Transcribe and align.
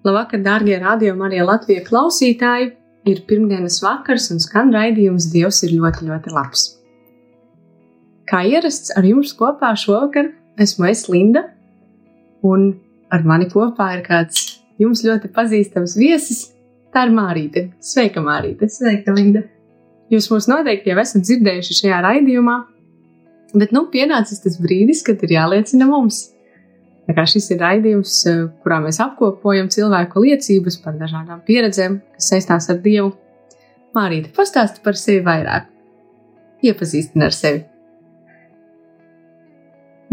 Labvakar, 0.00 0.40
dārgie 0.40 0.78
radiokamā 0.80 1.26
arī 1.28 1.42
Latvijas 1.44 1.84
klausītāji! 1.88 2.70
Ir 3.08 3.18
pirmdienas 3.28 3.78
vakars 3.80 4.28
un 4.32 4.40
skan 4.40 4.72
raidījums 4.72 5.26
Dievs 5.32 5.62
ir 5.64 5.74
ļoti, 5.76 6.06
ļoti 6.08 6.32
labs. 6.32 6.62
Kā 8.28 8.42
ierasts 8.48 8.92
ar 8.96 9.04
jums 9.08 9.32
kopā 9.36 9.72
šovakar 9.76 10.30
esmu 10.60 10.88
es 10.88 11.06
Linda, 11.08 11.46
un 12.44 12.74
ar 13.12 13.24
mani 13.28 13.48
kopā 13.52 13.90
ir 13.98 14.02
kāds 14.06 14.42
jums 14.80 15.04
ļoti 15.04 15.32
pazīstams 15.36 15.96
viesis. 16.00 16.42
Tā 16.92 17.04
ir 17.06 17.14
Mārīte. 17.16 17.68
Sveika, 17.84 18.24
Mārīte! 18.24 18.68
Sveika, 18.72 19.12
Linda! 19.16 19.44
Jūs 20.12 20.28
mūs 20.32 20.48
noteikti 20.50 20.90
jau 20.90 21.00
esat 21.00 21.28
dzirdējuši 21.28 21.76
šajā 21.82 22.00
raidījumā, 22.08 22.56
bet 23.52 23.72
nu 23.76 23.84
pienācis 23.92 24.40
tas 24.44 24.56
brīdis, 24.60 25.04
kad 25.06 25.20
ir 25.24 25.36
jāliecina 25.36 25.86
mums 25.86 26.24
Tā 27.10 27.16
kā 27.16 27.24
šis 27.26 27.48
ir 27.50 27.58
raidījums, 27.58 28.12
eh, 28.30 28.36
kurā 28.62 28.76
mēs 28.84 29.00
apkopojam 29.02 29.66
cilvēku 29.74 30.20
liecības 30.22 30.76
par 30.84 30.94
dažādām 30.94 31.40
pieredzēm, 31.42 31.96
kas 32.14 32.28
saistās 32.30 32.70
ar 32.70 32.78
Dievu. 32.84 33.16
Mārīte, 33.98 34.30
pastāsti 34.36 34.78
par 34.84 34.94
sevi 34.94 35.24
vairāk. 35.26 35.66
Iepazīstina 36.62 37.26
ar 37.26 37.34
sevi. 37.34 37.64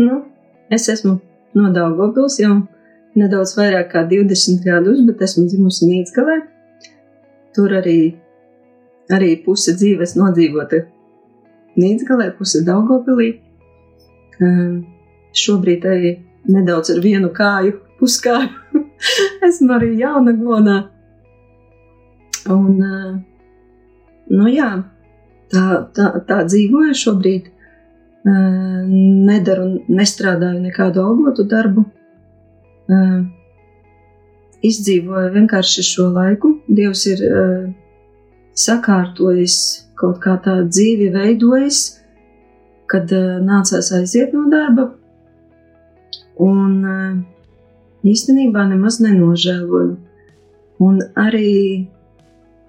Nu, 0.02 0.24
es 0.72 0.90
esmu 0.90 1.20
no 1.54 1.70
Daugavpils 1.76 2.40
jau 2.42 2.68
nedaudz 3.14 3.54
vairāk 3.60 3.92
kā 3.94 4.08
20 4.10 4.66
gadus, 4.66 5.06
bet 5.06 5.22
esmu 5.22 5.46
dzimusi 5.46 5.86
Nīcgalē. 5.92 6.42
Tur 7.54 7.78
arī, 7.78 8.16
arī 9.14 9.36
puse 9.46 9.78
dzīves 9.78 10.18
nodzīvota 10.18 10.82
Nīcgalē, 11.78 12.32
puse 12.40 12.66
Daugavpilī. 12.66 13.36
Um, 14.42 14.88
šobrīd 15.38 15.86
arī 15.86 16.18
nedaudz 16.52 16.92
ar 16.94 17.02
vienu 17.04 17.32
kāju, 17.36 17.78
puskāju. 18.00 18.84
Esmu 19.48 19.76
arī 19.78 19.94
jauna 20.00 20.34
glonā. 20.38 20.78
Un, 22.54 22.80
nu 24.32 24.48
jā, 24.52 24.72
tā, 25.52 25.66
tā, 25.96 26.12
tā 26.28 26.42
dzīvoju 26.48 26.96
šobrīd. 26.98 27.54
Nedaru, 28.28 29.68
nestrādāju 29.88 30.60
nekādu 30.60 31.04
algotu 31.04 31.46
darbu. 31.48 31.86
Izdzīvoju 34.68 35.34
vienkārši 35.36 35.86
šo 35.88 36.10
laiku. 36.16 36.58
Dievs 36.68 37.06
ir 37.12 37.24
sakārtojis 38.58 39.58
kaut 39.98 40.20
kā 40.24 40.36
tā 40.44 40.60
dzīvi, 40.68 41.10
veidojis, 41.14 41.82
kad 42.92 43.12
nācās 43.44 43.92
aiziet 43.96 44.36
no 44.36 44.48
darba, 44.52 44.92
Un 46.44 46.74
eh, 46.86 47.14
īstenībā 48.06 48.68
nemaz 48.70 49.00
nenožēloju. 49.02 49.96
Un 50.86 51.00
arī 51.18 51.88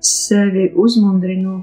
sevi 0.00 0.70
uzmundrinu 0.78 1.58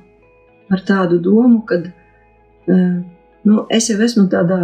ar 0.74 0.84
tādu 0.86 1.18
domu, 1.24 1.64
ka 1.66 1.80
eh, 1.82 2.98
nu, 3.46 3.66
es 3.74 3.90
jau 3.90 3.98
esmu 4.06 4.28
tādā 4.30 4.60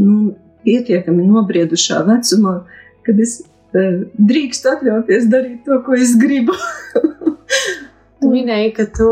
nu, 0.00 0.34
pietiekami 0.64 1.24
nobriedušā 1.24 2.02
vecumā, 2.08 2.58
kad 3.06 3.22
es 3.24 3.38
eh, 3.72 4.02
drīkstu 4.18 4.74
atļauties 4.74 5.30
darīt 5.32 5.64
to, 5.64 5.80
ko 5.86 5.96
es 5.96 6.12
gribu. 6.20 6.56
tu 8.20 8.34
minēji, 8.34 8.74
ka 8.76 8.90
tu 8.92 9.08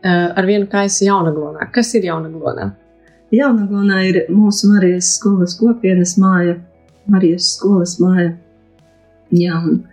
ar 0.00 0.46
vienu 0.48 0.64
kāju 0.70 1.04
jauna 1.04 1.34
glonā. 1.34 1.66
Kas 1.74 1.90
ir 1.98 2.06
jauna 2.06 2.30
glonā? 3.30 3.38
Jaunaglonā 3.38 4.08
ir 4.08 4.24
mūsu 4.28 4.72
Marijas 4.72 5.16
skolas 5.16 5.54
kopienas 5.58 6.16
māja, 6.18 6.60
Marijas 7.06 7.56
skolas 7.56 8.00
māja. 8.00 8.36
Jā, 9.30 9.54
un, 9.62 9.84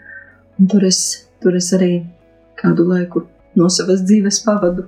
un 0.59 0.67
tur, 0.67 0.83
es, 0.83 1.27
tur 1.41 1.55
es 1.55 1.71
arī 1.73 2.05
kādu 2.57 2.87
laiku 2.87 3.27
no 3.55 3.69
savas 3.69 4.01
dzīves 4.01 4.43
pavadu. 4.45 4.87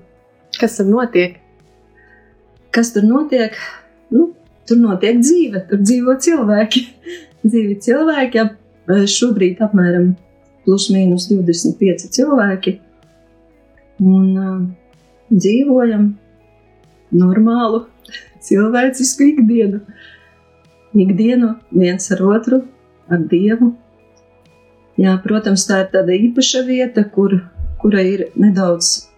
Kas 0.60 0.78
tur 0.78 0.86
notiek? 0.86 1.38
Kas 2.72 2.92
tur 2.94 3.04
notiek? 3.04 3.54
Nu, 4.10 4.34
tur 4.66 4.78
notiek 4.78 5.20
dzīve, 5.22 5.68
tur 5.70 5.80
dzīvo 5.84 6.18
cilvēki. 6.18 6.88
Dzīvi 7.40 7.78
cilvēki, 7.80 8.40
ap, 8.42 8.58
šobrīd 9.08 9.62
apmēram 9.64 10.16
plus 10.66 10.90
mīnus 10.92 11.30
25 11.30 12.10
cilvēki. 12.12 12.80
Un 14.02 14.26
uh, 14.36 14.58
dzīvojam 15.32 16.18
normālu 17.16 17.86
cilvēcisku 18.46 19.28
ikdienu. 19.34 19.82
Ikdienu 20.98 21.54
viens 21.72 22.10
ar 22.16 22.24
otru, 22.26 22.64
ar 23.10 23.22
Dievu. 23.32 23.74
Jā, 25.00 25.16
protams, 25.24 25.66
tā 25.70 25.84
ir 25.84 25.92
tāda 25.94 26.16
īpaša 26.16 26.64
vieta, 26.68 27.06
kur, 27.14 27.38
kura 27.80 28.02
ir 28.04 28.26
nedaudz, 28.40 29.10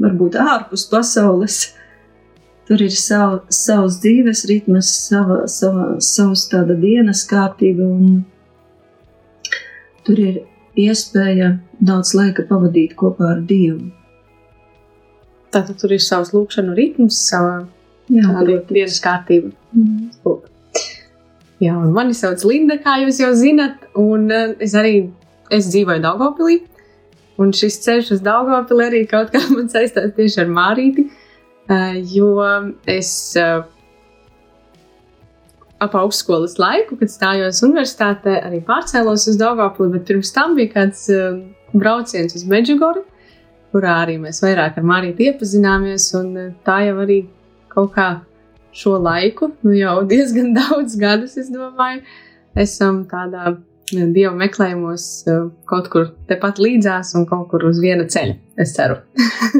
varbūt 0.00 0.38
ārpus 0.40 0.86
pasaules. 0.88 1.58
Tur 2.68 2.82
ir 2.84 2.92
sav, 2.92 3.42
savs 3.52 3.98
dzīves 4.02 4.44
ritms, 4.48 4.88
sava, 5.08 5.42
sava, 5.48 5.94
savs 6.04 6.46
tāda 6.52 6.76
dienas 6.76 7.24
kārtība, 7.28 7.86
un 7.88 8.24
tur 10.04 10.20
ir 10.20 10.42
iespēja 10.78 11.54
daudz 11.80 12.14
laika 12.16 12.44
pavadīt 12.48 12.94
kopā 12.98 13.32
ar 13.34 13.40
Dievu. 13.48 13.88
Tātad 15.48 15.78
tur 15.80 15.94
ir 15.96 16.02
savs 16.04 16.34
lūkšanu 16.34 16.76
ritms, 16.76 17.20
sava 18.08 18.44
tāda 18.44 18.58
dienas 18.72 18.98
kārtība. 19.04 19.52
Mm. 19.76 20.08
Jā, 21.58 21.74
un 21.74 21.94
mani 21.94 22.14
sauc 22.14 22.42
Linda, 22.46 22.78
kā 22.82 23.00
jūs 23.02 23.18
jau 23.22 23.32
zinat, 23.34 23.88
un 23.98 24.28
uh, 24.30 24.52
es 24.62 24.76
arī 24.78 25.08
es 25.54 25.70
dzīvoju 25.72 26.04
Daugopilī. 26.04 26.60
Un 27.38 27.50
šis 27.54 27.80
ceļš 27.84 28.12
uz 28.16 28.22
Daugopili 28.22 28.84
arī 28.86 29.00
kaut 29.10 29.32
kā 29.34 29.42
man 29.56 29.70
saistās 29.72 30.14
tieši 30.16 30.44
ar 30.44 30.52
Mārīti, 30.54 31.08
uh, 31.08 31.98
jo 32.14 32.30
es 32.86 33.10
uh, 33.38 33.66
ap 35.82 35.94
augstskolas 35.98 36.56
laiku, 36.62 36.98
kad 36.98 37.10
stājos 37.10 37.62
universitātē, 37.66 38.38
arī 38.46 38.62
pārcēlos 38.66 39.26
uz 39.30 39.38
Daugopili, 39.38 39.92
bet 39.96 40.06
pirms 40.10 40.34
tam 40.34 40.54
bija 40.58 40.74
kāds 40.76 41.06
brauciens 41.74 42.34
uz 42.38 42.46
Medžugoru, 42.48 43.04
kurā 43.74 44.00
arī 44.04 44.16
mēs 44.22 44.40
vairāk 44.42 44.78
ar 44.78 44.86
Mārīti 44.86 45.28
iepazināmies, 45.28 46.08
un 46.18 46.54
tā 46.66 46.80
jau 46.88 46.96
arī 47.04 47.20
kaut 47.72 47.94
kā 47.96 48.08
šo 48.74 48.98
laiku, 49.02 49.52
nu 49.66 49.74
jau 49.76 50.02
diezgan 50.12 50.54
daudz 50.56 50.98
gadus, 51.00 51.38
es 51.40 51.50
domāju, 51.54 52.04
esam 52.58 53.04
tādā 53.10 53.56
dievu 53.88 54.34
meklējumos 54.36 55.04
kaut 55.68 55.86
kur 55.92 56.10
tepat 56.28 56.58
līdzās 56.60 57.14
un 57.16 57.24
kaut 57.28 57.46
kur 57.52 57.64
uz 57.68 57.78
viena 57.80 58.04
ceļa. 58.04 58.36
Es 58.60 58.74
ceru. 58.76 58.98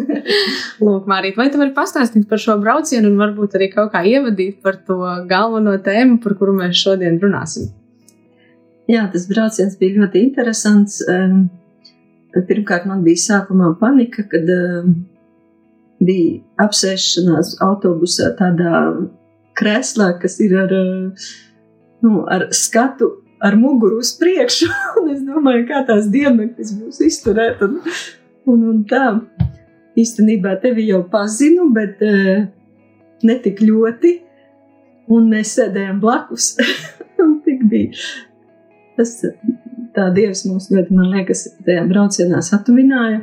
Lūk, 0.85 1.07
Mārīt, 1.09 1.39
vai 1.39 1.49
tu 1.53 1.61
vari 1.61 1.73
pastāstīt 1.77 2.27
par 2.29 2.43
šo 2.43 2.59
braucienu 2.61 3.09
un 3.09 3.19
varbūt 3.21 3.57
arī 3.57 3.71
kaut 3.73 3.93
kā 3.95 4.03
ievadīt 4.05 4.61
par 4.65 4.81
to 4.85 4.99
galveno 5.31 5.77
tēmu, 5.81 6.19
par 6.25 6.37
kuru 6.41 6.57
mēs 6.59 6.77
šodien 6.77 7.17
runāsim? 7.23 7.71
Jā, 8.89 9.07
tas 9.13 9.27
brauciens 9.29 9.77
bija 9.81 10.03
ļoti 10.03 10.25
interesants. 10.25 11.03
Pirmkārt, 12.49 12.87
man 12.89 13.03
bija 13.05 13.21
sākumā 13.21 13.75
panika, 13.81 14.25
kad 14.29 14.49
bija 16.03 16.65
apsēšanās 16.65 17.57
autobusā 17.65 18.33
tādā 18.39 18.83
krēslā, 19.59 20.13
kas 20.23 20.39
ir 20.45 20.55
ar, 20.61 20.75
nu, 22.05 22.23
ar 22.31 22.49
skatu, 22.55 23.11
ar 23.43 23.59
muguru 23.59 24.01
uz 24.03 24.13
priekšu. 24.21 24.71
Un 25.01 25.11
es 25.15 25.25
domāju, 25.27 25.67
kā 25.71 25.83
tās 25.89 26.11
diennaktis 26.13 26.75
būs 26.79 27.03
izturēt. 27.09 27.65
Un, 27.67 27.81
un, 28.49 28.63
un 28.73 28.85
tā, 28.89 29.11
īstenībā 29.99 30.59
tevi 30.63 30.87
jau 30.93 31.03
pazinu, 31.11 31.69
bet 31.75 32.03
uh, 32.07 32.47
ne 33.27 33.39
tik 33.45 33.65
ļoti. 33.65 34.15
Un 35.09 35.31
mēs 35.33 35.57
sēdējām 35.57 36.03
blakus. 36.03 36.53
tik 37.49 37.65
bija. 37.71 37.97
Tas 38.99 39.15
tā 39.97 40.09
Dievs 40.15 40.45
mums 40.49 40.69
ļoti, 40.73 40.95
man 40.95 41.11
liekas, 41.15 41.47
tajā 41.67 41.85
braucienā 41.91 42.43
satuvināja. 42.45 43.23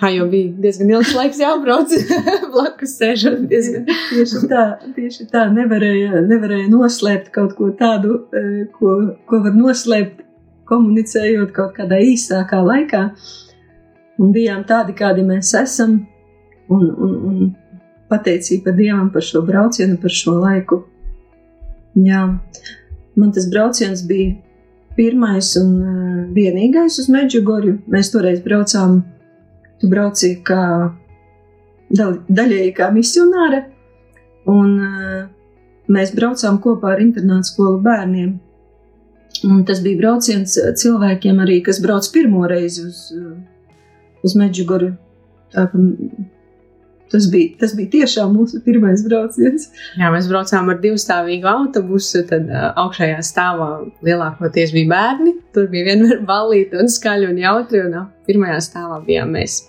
Kā 0.00 0.10
jau 0.14 0.28
bija 0.30 0.52
diezgan 0.62 0.92
ilgs 0.92 1.14
laiks 1.16 1.40
jābrauc 1.42 1.92
blakus 2.54 2.94
sēžot. 3.00 3.44
Diezgan. 3.50 3.86
Tieši 3.88 4.42
tā, 4.50 4.64
tieši 4.96 5.28
tā 5.32 5.46
nevarēja, 5.54 6.22
nevarēja 6.28 6.70
noslēpt 6.72 7.32
kaut 7.34 7.56
ko 7.58 7.72
tādu, 7.78 8.22
eh, 8.36 8.64
ko, 8.78 8.94
ko 9.28 9.42
var 9.46 9.56
noslēpt 9.58 10.24
komunicējot 10.68 11.52
kaut 11.56 11.74
kādā 11.78 12.00
īsākā 12.04 12.60
laikā. 12.64 13.04
Un 14.18 14.34
bijām 14.34 14.64
tādi, 14.66 14.94
kādi 14.98 15.22
mēs 15.26 15.52
esam, 15.58 16.00
un, 16.68 16.88
un, 16.90 17.14
un 17.28 17.38
pateicība 18.10 18.74
Dievam 18.76 19.12
par 19.14 19.24
šo 19.24 19.44
braucienu, 19.46 19.98
par 20.02 20.14
šo 20.14 20.38
laiku. 20.42 20.82
Jā, 21.98 22.24
man 23.18 23.32
tas 23.34 23.48
brauciens 23.50 24.02
bija 24.06 24.36
pirmais 24.98 25.52
un 25.60 25.70
uh, 25.78 26.24
vienīgais 26.34 26.98
uz 27.00 27.06
Meģigoru. 27.12 27.78
Mēs 27.90 28.10
toreiz 28.14 28.42
braucām 28.44 29.00
Tu 29.78 29.88
brauci 29.90 30.32
kā 30.44 30.62
daļēji 31.88 32.72
kā 32.76 32.90
misionāre, 32.92 33.62
un 34.50 34.74
mēs 35.88 36.12
braucām 36.16 36.58
kopā 36.64 36.94
ar 36.94 37.02
internātu 37.04 37.52
skolu 37.52 37.80
bērniem. 37.84 38.36
Un 39.46 39.60
tas 39.68 39.80
bija 39.84 40.00
brauciens 40.00 40.56
cilvēkiem 40.80 41.38
arī, 41.44 41.60
kas 41.62 41.78
brauc 41.84 42.08
pirmo 42.12 42.46
reizi 42.50 42.88
uz, 42.88 43.04
uz 44.24 44.34
Meģigoru. 44.40 44.90
Tas 47.12 47.30
bija, 47.32 47.54
tas 47.62 47.72
bija 47.76 47.88
tiešām 47.94 48.34
mūsu 48.36 48.60
pirmais 48.64 49.00
brauciens. 49.06 49.70
Jā, 49.96 50.10
mēs 50.12 50.28
braucām 50.28 50.68
ar 50.68 50.82
divstāvīgu 50.82 51.48
autobusu. 51.48 52.24
Tad 52.28 52.50
augšējā 52.52 53.22
stāvā 53.24 53.70
lielākoties 54.04 54.74
bija 54.76 54.92
bērni. 54.92 55.32
Tur 55.56 55.70
bija 55.72 55.92
vienmēr 55.92 56.22
balīti 56.32 56.76
un 56.80 56.92
skaļi 56.92 57.32
un 57.32 57.40
jautri. 57.40 57.82
Un 57.88 58.12
pirmajā 58.28 58.60
stāvā 58.68 59.00
bijām 59.06 59.32
mēs. 59.38 59.62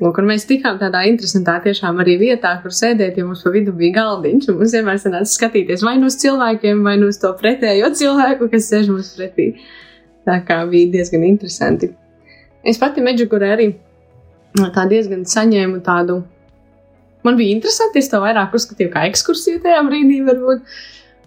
Lūk, 0.00 0.16
un 0.22 0.30
mēs 0.30 0.46
tikām 0.48 0.78
tādā 0.80 1.02
interesantā, 1.10 1.58
tiešām 1.60 1.98
arī 2.00 2.14
vietā, 2.22 2.54
kur 2.62 2.72
sēdēt, 2.72 3.18
jo 3.20 3.26
mums 3.28 3.42
pa 3.44 3.50
vidu 3.52 3.74
bija 3.76 3.98
galdiņš, 3.98 4.46
un 4.48 4.56
mums 4.56 4.72
vienmēr 4.72 4.96
sanāca 5.02 5.28
skatīties 5.28 5.84
vai 5.84 5.98
nu 6.00 6.08
uz 6.08 6.16
cilvēkiem, 6.22 6.80
vai 6.86 6.94
nu 7.02 7.10
uz 7.12 7.20
to 7.20 7.34
pretējo 7.36 7.90
cilvēku, 8.00 8.48
kas 8.48 8.70
sēž 8.72 8.88
mums 8.94 9.12
pretī. 9.18 9.50
Tā 10.24 10.38
kā 10.48 10.62
bija 10.72 10.88
diezgan 10.96 11.26
interesanti. 11.28 11.92
Es 12.64 12.80
pati 12.80 13.04
Meģikurē 13.04 13.52
arī 13.52 13.68
tā 14.56 14.86
diezgan 14.88 15.26
saņēmu 15.28 15.82
tādu. 15.84 16.22
Man 17.26 17.36
bija 17.36 17.54
interesanti, 17.56 18.00
es 18.00 18.08
to 18.12 18.20
vairāk 18.22 18.54
uzskatīju 18.56 18.92
kā 18.94 19.04
ekskursiju 19.10 19.60
tajā 19.64 19.84
brīdī, 19.88 20.20
varbūt. 20.26 20.64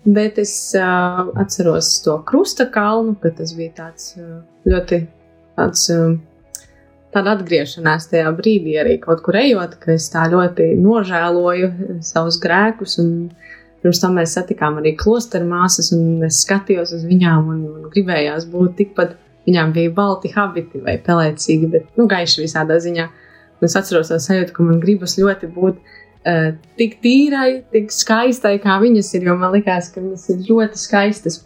Bet 0.04 0.40
es 0.42 0.52
uh, 0.76 1.30
atceros 1.40 1.96
to 2.04 2.18
krusta 2.28 2.66
kalnu, 2.72 3.14
ka 3.24 3.32
tas 3.38 3.54
bija 3.56 3.72
tāds 3.78 4.12
uh, 4.20 4.42
ļoti 4.68 5.06
tāds. 5.56 5.88
Uh, 5.94 6.18
tāda 7.14 7.36
atgriešanās 7.38 8.10
tajā 8.12 8.32
brīdī 8.38 8.78
arī 8.82 8.98
kaut 9.02 9.22
kur 9.26 9.38
ejot, 9.38 9.78
ka 9.82 9.94
es 9.96 10.10
tā 10.14 10.26
ļoti 10.32 10.74
nožēloju 10.82 12.00
savus 12.06 12.40
grēkus. 12.42 12.98
Pirms 13.84 14.00
tam 14.00 14.16
mēs 14.18 14.36
satikām 14.38 14.80
arī 14.80 14.96
klosteru 15.00 15.48
māsas, 15.50 15.92
un 15.96 16.24
es 16.26 16.42
skatījos 16.46 16.96
uz 16.98 17.04
viņām 17.08 17.50
un, 17.54 17.60
un 17.74 17.92
gribējās 17.94 18.48
būt 18.52 18.80
tikpat. 18.80 19.20
Viņām 19.44 19.74
bija 19.76 19.92
balti 19.92 20.30
habiti 20.32 20.80
vai 20.80 20.96
pelēcīgi, 21.04 21.68
bet 21.68 21.98
nu, 22.00 22.06
gaiši 22.08 22.46
visādā 22.46 22.78
ziņā. 22.80 23.10
Un 23.10 23.23
es 23.68 23.76
atceros 23.80 24.12
to 24.12 24.20
sajūtu, 24.22 24.56
ka 24.56 24.68
man 24.68 24.80
gribas 24.84 25.18
ļoti 25.20 25.50
būt 25.56 25.80
uh, 25.80 26.54
tik 26.80 27.00
tīrai, 27.04 27.64
tik 27.74 27.92
skaistai, 27.94 28.58
kā 28.64 28.80
viņas 28.84 29.14
ir. 29.18 29.28
Jo 29.30 29.38
man 29.42 29.56
likās, 29.56 29.92
ka 29.94 30.04
viņas 30.04 30.30
ir 30.34 30.48
ļoti 30.50 30.82
skaistas 30.82 31.44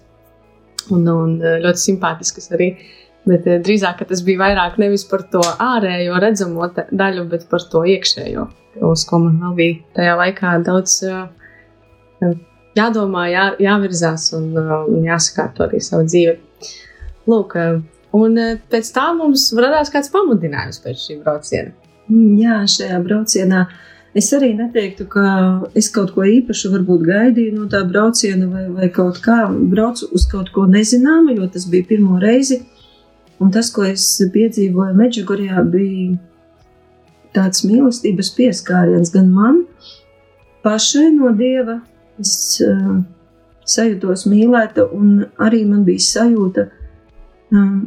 un, 0.91 1.07
un 1.07 1.35
ļoti 1.63 1.83
simpātiskas 1.89 2.51
arī. 2.55 2.73
Uh, 2.77 2.93
Bet 3.27 3.47
eh, 3.47 3.59
drīzāk 3.63 4.05
tas 4.07 4.23
bija 4.25 4.41
vairāk 4.45 4.77
nevis 4.81 5.03
par 5.07 5.25
to 5.31 5.41
ārējo 5.43 6.19
redzamo 6.23 6.69
daļu, 6.75 7.25
bet 7.31 7.47
par 7.51 7.65
to 7.71 7.83
iekšējo, 7.95 8.45
uz 8.87 9.03
ko 9.09 9.19
man 9.25 9.41
vēl 9.41 9.57
bija 9.57 9.97
tajā 9.97 10.13
laikā 10.21 10.53
daudz 10.67 10.95
eh, 11.07 12.37
jādomā, 12.77 13.27
jā, 13.33 13.49
jāvirzās 13.67 14.29
un, 14.37 14.49
eh, 14.61 14.73
un 14.93 15.09
jāsakārto 15.09 15.67
arī 15.67 15.83
savu 15.83 16.07
dzīvi. 16.07 16.37
Lūk, 17.27 17.57
un 18.15 18.39
pēc 18.71 18.93
tam 18.95 19.19
mums 19.19 19.49
radās 19.57 19.91
kāds 19.91 20.13
pamudinājums 20.13 20.79
pēc 20.85 21.01
šī 21.09 21.17
brauciena. 21.25 21.73
Mm, 22.07 22.37
jā, 22.39 22.61
šajā 22.71 23.01
braucienā 23.03 23.65
es 24.17 24.29
arī 24.33 24.53
neteiktu, 24.57 25.05
ka 25.11 25.25
es 25.77 25.89
kaut 25.93 26.13
ko 26.15 26.25
īpašu 26.25 26.71
gaidīju 27.05 27.53
no 27.57 27.67
tā 27.69 27.83
brauciena 27.87 28.47
vai, 28.47 28.67
vai 28.69 28.89
kaut 28.89 29.19
kā 29.21 29.45
braucu 29.51 30.09
uz 30.13 30.25
kaut 30.31 30.49
ko 30.55 30.65
nezināmu, 30.65 31.35
jo 31.37 31.47
tas 31.47 31.67
bija 31.69 31.85
pirmo 31.87 32.19
reizi. 32.19 32.63
Un 33.39 33.51
tas, 33.53 33.69
ko 33.69 33.83
es 33.85 34.03
piedzīvoju 34.33 34.95
Meģigorijā, 34.97 35.61
bija 35.69 36.15
tāds 37.35 37.61
mīlestības 37.67 38.31
pieskāriens 38.33 39.11
gan 39.13 39.29
man 39.29 39.61
pašai 40.65 41.11
no 41.13 41.29
Dieva. 41.37 41.81
Es 42.17 42.57
uh, 42.65 42.97
sajūtos 43.67 44.25
mīlēta, 44.31 44.87
un 44.95 45.27
arī 45.37 45.61
man 45.69 45.83
bija 45.85 46.01
sajūta, 46.01 46.65
um, 47.53 47.83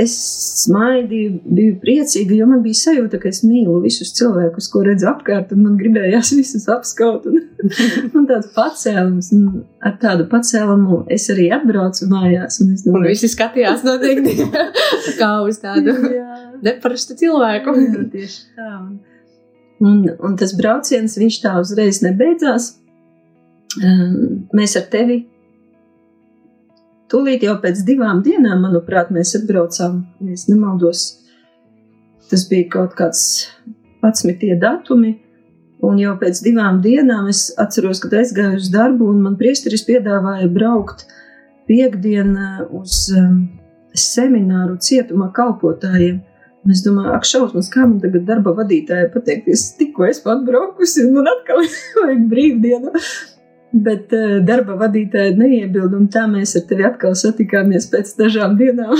es 0.00 0.14
smaidīju, 0.62 1.40
biju 1.44 1.76
priecīga, 1.82 2.34
jo 2.38 2.46
man 2.50 2.62
bija 2.64 2.78
sajūta, 2.78 3.20
ka 3.22 3.30
es 3.30 3.42
mīlu 3.46 3.78
visus 3.84 4.12
cilvēkus, 4.16 4.68
ko 4.72 4.82
redzu 4.86 5.08
apkārt, 5.10 5.52
un 5.54 5.64
man 5.66 5.76
gribējās 5.80 6.32
visus 6.40 6.66
apskaut. 6.72 7.28
Un, 7.30 7.42
un 8.16 8.28
tāds 8.30 8.50
pacēlums, 8.56 9.30
un 9.36 9.62
ar 9.84 9.96
tādu 10.02 10.26
pacēlumu 10.30 11.02
es 11.12 11.28
arī 11.32 11.50
atbraucu 11.56 12.08
mājās. 12.10 12.60
Un, 12.64 12.74
domāju, 12.76 13.04
un 13.04 13.08
visi 13.10 13.30
skatījās 13.32 13.86
noteikti 13.86 14.50
kā 15.20 15.32
uz 15.46 15.60
tādu 15.62 15.96
neparastu 16.64 17.16
cilvēku. 17.20 17.76
Jā, 17.76 18.04
tieši 18.14 18.42
tā. 18.58 18.74
Un, 19.80 20.04
un, 20.12 20.36
tas 20.36 20.52
brauciens, 20.56 21.16
viņš 21.16 21.40
tā 21.44 21.56
uzreiz 21.62 22.02
nebeidzās. 22.04 22.74
Um, 23.80 24.48
mēs 24.56 24.74
ar 24.76 24.88
tevi 24.92 25.22
Tūlīt 27.10 27.42
jau 27.42 27.56
pēc 27.58 27.80
divām 27.86 28.20
dienām, 28.22 28.60
manuprāt, 28.62 29.08
mēs 29.10 29.34
atbraucām, 29.40 30.04
ja 30.22 30.36
nemaldos, 30.52 31.06
tas 32.30 32.44
bija 32.46 32.68
kaut 32.76 32.94
kāds 32.98 33.24
11. 34.04 34.54
datumi. 34.62 35.16
Un 35.80 35.96
jau 35.96 36.12
pēc 36.20 36.42
divām 36.44 36.82
dienām 36.84 37.30
es 37.32 37.46
atceros, 37.58 38.02
kad 38.02 38.12
aizgāju 38.18 38.60
uz 38.60 38.68
darbu, 38.70 39.08
un 39.14 39.22
man 39.24 39.38
priesteris 39.40 39.86
piedāvāja 39.88 40.50
braukt 40.52 41.06
piekdienā 41.70 42.66
uz 42.76 43.06
um, 43.16 43.46
semināru 43.96 44.76
cietumā 44.82 45.30
kalpotājiem. 45.34 46.20
Un 46.60 46.74
es 46.74 46.84
domāju, 46.84 47.14
ak, 47.16 47.24
šausmas, 47.24 47.70
kā 47.72 47.86
man 47.86 47.98
tagad 48.02 48.26
darba 48.28 48.52
vadītāja 48.58 49.08
pateikt, 49.14 49.48
es 49.48 49.70
tikko 49.78 50.04
esmu 50.10 50.34
atbraukusi, 50.34 51.06
un 51.08 51.16
man 51.16 51.30
atkal 51.32 51.64
vajag 52.02 52.26
brīvdienu. 52.30 52.92
Bet 53.70 54.10
uh, 54.16 54.40
darba 54.42 54.74
vadītāja 54.80 55.36
neiebilda, 55.38 55.94
un 55.94 56.08
tā 56.10 56.24
mēs 56.30 56.56
ar 56.58 56.64
tevi 56.66 56.82
atkal 56.88 57.14
satikāmies 57.14 57.86
pēc 57.92 58.16
dažām 58.18 58.56
dienām 58.58 58.96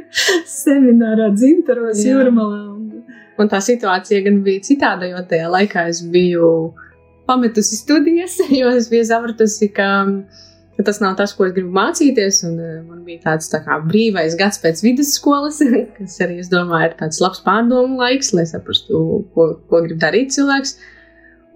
seminārā 0.62 1.28
dzimtaros 1.36 2.02
jūrmalā. 2.02 2.64
Un... 2.72 3.04
un 3.38 3.52
tā 3.52 3.60
situācija 3.62 4.24
gan 4.26 4.40
bija 4.46 4.64
citāda, 4.66 5.06
jo 5.12 5.22
tajā 5.30 5.52
laikā 5.54 5.86
es 5.92 6.02
biju 6.02 6.50
pametusi 7.30 7.78
studijas, 7.78 8.40
jo 8.58 8.74
es 8.74 8.90
biju 8.90 9.06
sapratusi, 9.06 9.70
ka, 9.78 9.88
tas 10.82 10.98
nav 11.04 11.14
tas, 11.22 11.36
ko 11.38 11.46
es 11.46 11.54
gribu 11.54 11.70
mācīties, 11.78 12.42
un 12.50 12.58
uh, 12.58 12.74
man 12.90 13.06
bija 13.06 13.22
tāds 13.30 13.54
tā 13.54 13.62
kā 13.62 13.78
brīvais 13.86 14.34
gads 14.40 14.58
pēc 14.66 14.82
vidusskolas, 14.82 15.62
kas 16.00 16.20
arī, 16.26 16.42
es 16.42 16.50
domāju, 16.50 16.90
ir 16.90 17.00
tāds 17.06 17.22
labs 17.22 17.46
pārdomu 17.46 18.02
laiks, 18.02 18.34
lai 18.34 18.50
saprastu, 18.50 19.22
ko, 19.30 19.52
ko 19.70 19.86
grib 19.86 20.02
darīt 20.02 20.34
cilvēks. 20.34 20.74
Uh, 20.74 20.94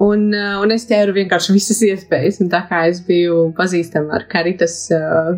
Un, 0.02 0.28
uh, 0.34 0.58
un 0.62 0.74
es 0.74 0.86
ķēru 0.88 1.14
vienkārši 1.20 1.54
visas 1.54 1.80
iespējas. 1.86 2.40
Un 2.42 2.50
tā 2.52 2.64
kā 2.68 2.86
es 2.90 3.02
biju 3.06 3.50
pazīstama 3.58 4.16
ar 4.18 4.26
Karitas 4.30 4.76
uh, 4.96 5.36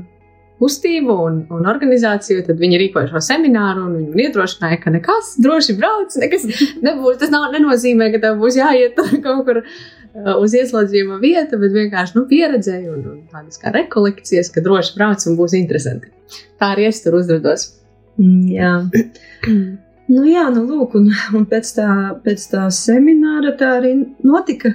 kustību 0.62 1.16
un, 1.26 1.40
un 1.52 1.66
organizāciju, 1.68 2.44
tad 2.47 2.61
viņi 2.62 2.78
rīkoja 2.85 3.11
šo 3.11 3.23
semināru 3.26 3.88
un 3.88 3.99
viņi 3.99 4.28
iedrošināja, 4.28 4.80
ka 4.85 4.92
nekas 4.94 5.35
droši 5.44 5.76
brauc, 5.80 6.16
nekas 6.23 6.47
nebūs. 6.85 7.18
Tas 7.21 7.35
nav, 7.35 7.50
nenozīmē, 7.54 8.09
ka 8.14 8.23
tev 8.23 8.40
būs 8.40 8.59
jāiet 8.61 9.00
kaut 9.26 9.44
kur 9.49 9.62
uh, 9.64 10.35
uz 10.38 10.56
ieslodzījuma 10.56 11.21
vietu, 11.23 11.61
bet 11.61 11.75
vienkārši 11.76 12.18
nu, 12.18 12.26
pieredzēju 12.30 12.97
un, 12.97 13.06
un 13.16 13.23
tādas 13.33 13.61
kā 13.61 13.75
rekolekcijas, 13.75 14.52
ka 14.54 14.64
droši 14.64 14.97
brauc 14.99 15.28
un 15.28 15.40
būs 15.40 15.56
interesanti. 15.61 16.12
Tā 16.61 16.73
arī 16.76 16.88
es 16.88 17.02
tur 17.04 17.18
uzvedos. 17.21 17.73
Mm, 18.21 18.44
jā. 18.54 18.76
Nu, 20.04 20.25
jā, 20.28 20.44
nu, 20.52 20.66
lūk, 20.68 20.99
un, 20.99 21.08
un 21.37 21.44
pēc, 21.49 21.70
tā, 21.78 21.88
pēc 22.25 22.42
tā 22.52 22.66
semināra 22.75 23.54
tā 23.56 23.78
arī 23.78 23.94
notika. 24.26 24.75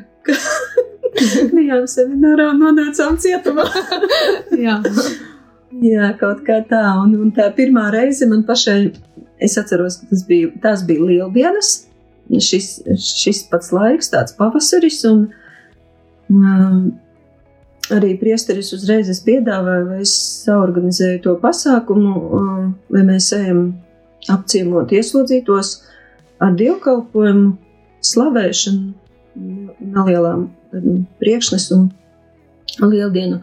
Bijām 1.53 1.85
seminārā 1.95 2.49
un 2.53 2.63
nonācām 2.63 3.19
cietumā. 3.21 3.67
jā. 4.65 4.79
jā, 5.85 6.07
kaut 6.21 6.41
kā 6.47 6.63
tā. 6.69 6.81
Un, 7.03 7.13
un 7.21 7.33
tā 7.35 7.49
pirmā 7.53 7.89
reize 7.93 8.25
man 8.29 8.41
pašai, 8.47 8.79
es 9.37 9.57
atceros, 9.61 9.99
ka 10.01 10.09
tas 10.13 10.23
bija, 10.29 10.49
tās 10.63 10.85
bija 10.87 11.05
lieldienas. 11.11 11.75
Šis, 12.29 12.79
šis 13.01 13.43
pats 13.49 13.71
laiks, 13.73 14.09
tāds 14.13 14.35
pavasaris, 14.37 14.99
un 15.09 15.23
um, 16.29 16.81
arī 17.93 18.11
priesteris 18.21 18.69
uzreiz 18.77 19.09
piedāvāja, 19.25 19.85
lai 19.87 20.01
es 20.05 20.13
saorganizēju 20.43 21.23
to 21.25 21.33
pasākumu, 21.41 22.13
um, 22.37 22.67
lai 22.93 23.05
mēs 23.07 23.31
ejam 23.37 23.63
apciemot 24.27 24.91
ieslodzītos. 24.91 25.85
ar 26.39 26.53
dievkalpojumu, 26.55 27.49
slavēšanu, 27.99 28.93
nelielām 29.95 30.45
priekšnesumu 31.19 31.89
lieldienu. 32.85 33.41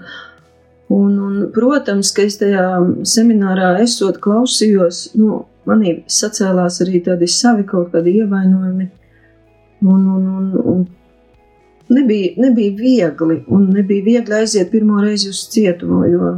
Un, 0.88 1.18
un, 1.18 1.38
protams, 1.52 2.12
ka 2.14 2.25
es 2.25 2.38
tajā 2.40 2.64
seminārā 3.04 3.75
esot 3.83 4.21
klausījos, 4.23 5.11
nu, 5.18 5.42
manī 5.66 5.97
sacēlās 6.06 6.78
arī 6.85 7.02
tādi 7.09 7.28
savi 7.28 7.66
kaut 7.68 7.90
kādi 7.95 8.21
ievainojumi. 8.23 8.87
Un, 9.83 10.04
un, 10.14 10.28
un, 10.38 10.52
un 10.73 10.85
nebija, 11.92 12.35
nebija 12.40 12.76
viegli, 12.78 13.40
un 13.52 13.66
nebija 13.75 14.06
viegli 14.06 14.38
aiziet 14.38 14.71
pirmo 14.71 15.02
reizi 15.02 15.33
uz 15.35 15.42
cietumu, 15.52 16.04
jo 16.09 16.37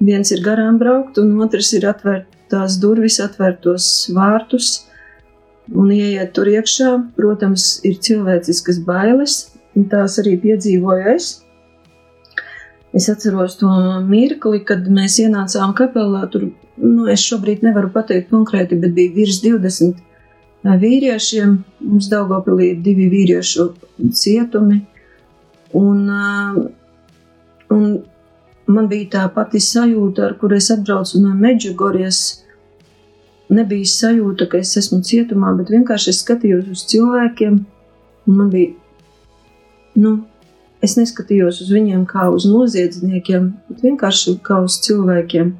viens 0.00 0.32
ir 0.32 0.42
garām 0.44 0.80
braukt, 0.80 1.20
un 1.22 1.36
otrs 1.44 1.74
ir 1.76 1.86
atvērt 1.92 2.35
tās 2.52 2.78
durvis, 2.82 3.18
atvērt 3.22 3.62
tos 3.64 3.86
vārtus 4.14 4.86
un 5.74 5.90
ieiet 5.90 6.32
tur 6.36 6.48
iekšā. 6.50 6.92
Protams, 7.16 7.68
ir 7.86 7.98
cilvēciskas 8.02 8.80
bailes, 8.86 9.38
un 9.76 9.88
tās 9.92 10.18
arī 10.22 10.36
piedzīvoju 10.44 11.10
es. 11.16 11.32
Es 12.96 13.10
atceros 13.12 13.58
to 13.60 13.68
mirkli, 14.06 14.62
kad 14.64 14.86
mēs 14.88 15.18
ienācām 15.20 15.74
kapelā. 15.76 16.24
Tur, 16.32 16.48
nu, 16.80 17.08
es 17.12 17.24
šobrīd 17.26 17.64
nevaru 17.66 17.90
pateikt 17.92 18.30
konkrēti, 18.32 18.78
bet 18.80 18.94
bija 18.96 19.14
virs 19.18 19.42
20 19.44 20.02
vīriešiem. 20.66 21.58
Mums 21.84 22.08
Daugopilī 22.10 22.72
ir 22.72 22.82
divi 22.84 23.10
vīriešu 23.12 23.68
cietumi. 24.16 24.80
Un, 25.76 26.06
un 27.74 27.82
man 28.66 28.88
bija 28.90 29.08
tā 29.16 29.24
pati 29.34 29.60
sajūta, 29.62 30.30
ar 30.30 30.36
kur 30.40 30.54
es 30.56 30.70
atbraucu 30.74 31.20
no 31.22 31.34
Meģigorijas. 31.34 32.22
Nebija 33.48 33.86
sajūta, 33.86 34.48
ka 34.50 34.58
es 34.58 34.74
esmu 34.80 35.02
cietumā, 35.06 35.52
bet 35.58 35.70
vienkārši 35.70 36.10
es 36.10 36.22
skatījos 36.24 36.70
uz 36.72 36.82
cilvēkiem, 36.90 37.60
un 38.26 38.40
man 38.40 38.48
bija, 38.50 38.72
nu, 40.02 40.16
Es 40.84 40.94
neskatījos 40.98 41.62
uz 41.64 41.70
viņiem 41.72 42.04
kā 42.08 42.28
uz 42.30 42.44
noziedzniekiem, 42.48 43.48
bet 43.70 43.84
vienkārši 43.86 44.36
kā 44.44 44.60
uz 44.64 44.76
cilvēkiem. 44.84 45.54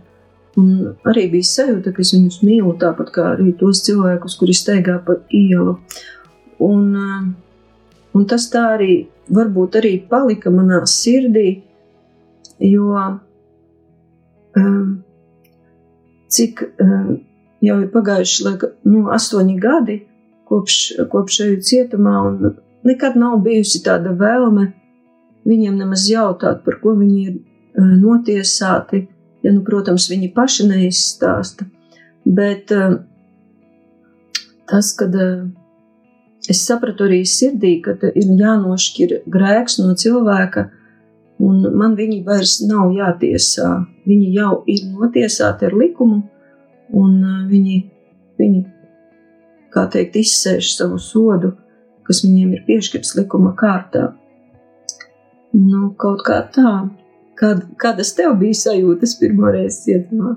Un 0.60 0.68
arī 1.08 1.26
bija 1.32 1.48
sajūta, 1.48 1.92
ka 1.92 2.02
es 2.04 2.12
viņus 2.14 2.42
mīlu 2.44 2.74
tāpat 2.80 3.10
kā 3.12 3.24
arī 3.34 3.50
tos 3.60 3.82
cilvēkus, 3.84 4.36
kuri 4.40 4.54
steigā 4.56 4.96
pa 5.04 5.18
ielu. 5.34 5.76
Un, 6.64 6.84
eh, 6.96 7.24
un 8.16 8.26
tas 8.26 8.48
tā 8.52 8.64
arī 8.76 9.06
varbūt 9.28 9.80
arī 9.80 9.92
palika 10.08 10.50
manā 10.50 10.82
sirdī, 10.88 11.62
jo 12.62 12.92
um, 14.56 15.02
cik 16.32 16.62
um, 16.82 17.18
jau 17.64 17.78
ir 17.82 17.90
pagājuši 17.92 18.46
laika, 18.46 18.70
nu, 18.88 19.06
astoņi 19.12 19.56
gadi 19.60 20.00
kopš, 20.46 20.78
kopš 21.12 21.40
eju 21.46 21.60
cietumā, 21.66 22.16
un 22.28 22.56
nekad 22.86 23.18
nav 23.18 23.40
bijusi 23.44 23.82
tāda 23.84 24.14
vēlme 24.16 24.70
viņiem 25.46 25.76
nemaz 25.78 26.06
jautāt, 26.10 26.62
par 26.66 26.80
ko 26.82 26.96
viņi 26.98 27.20
ir 27.26 27.36
uh, 27.36 27.92
notiesāti. 28.00 29.06
Ja, 29.44 29.52
nu, 29.54 29.62
protams, 29.66 30.08
viņi 30.10 30.32
paši 30.34 30.66
neizstāsta. 30.66 31.68
Bet 32.26 32.72
uh, 32.74 32.98
tas, 34.66 34.90
kad 34.98 35.14
uh, 35.14 35.44
es 36.50 36.64
sapratu 36.66 37.06
arī 37.06 37.20
sirdī, 37.28 37.76
ka 37.84 37.94
ir 38.08 38.32
jānošķir 38.40 39.20
grēks 39.30 39.78
no 39.82 39.94
cilvēka, 39.98 40.66
un 41.42 41.66
man 41.76 41.96
viņi 41.98 42.22
vairs 42.26 42.60
nav 42.66 42.94
jātiesā. 42.94 43.70
Viņi 44.06 44.32
jau 44.36 44.62
ir 44.70 44.86
notiesāti 44.92 45.68
ar 45.68 45.76
likumu, 45.76 46.22
un 46.96 47.18
viņi, 47.50 47.76
viņi 48.38 48.62
kā 49.74 49.86
teikt, 49.92 50.16
izsēž 50.22 50.72
savu 50.76 51.00
sodu, 51.02 51.52
kas 52.06 52.22
viņiem 52.24 52.54
ir 52.56 52.64
piešķirts 52.68 53.16
likuma 53.18 53.52
kārtā. 53.58 54.12
Nu, 55.56 55.90
kaut 55.98 56.24
kā 56.26 56.40
tā. 56.52 56.72
Kād, 57.36 57.66
kādas 57.80 58.14
tev 58.16 58.38
bija 58.40 58.56
sajūtas 58.56 59.16
pirmo 59.20 59.50
reizi 59.52 59.90
cietumā? 59.90 60.36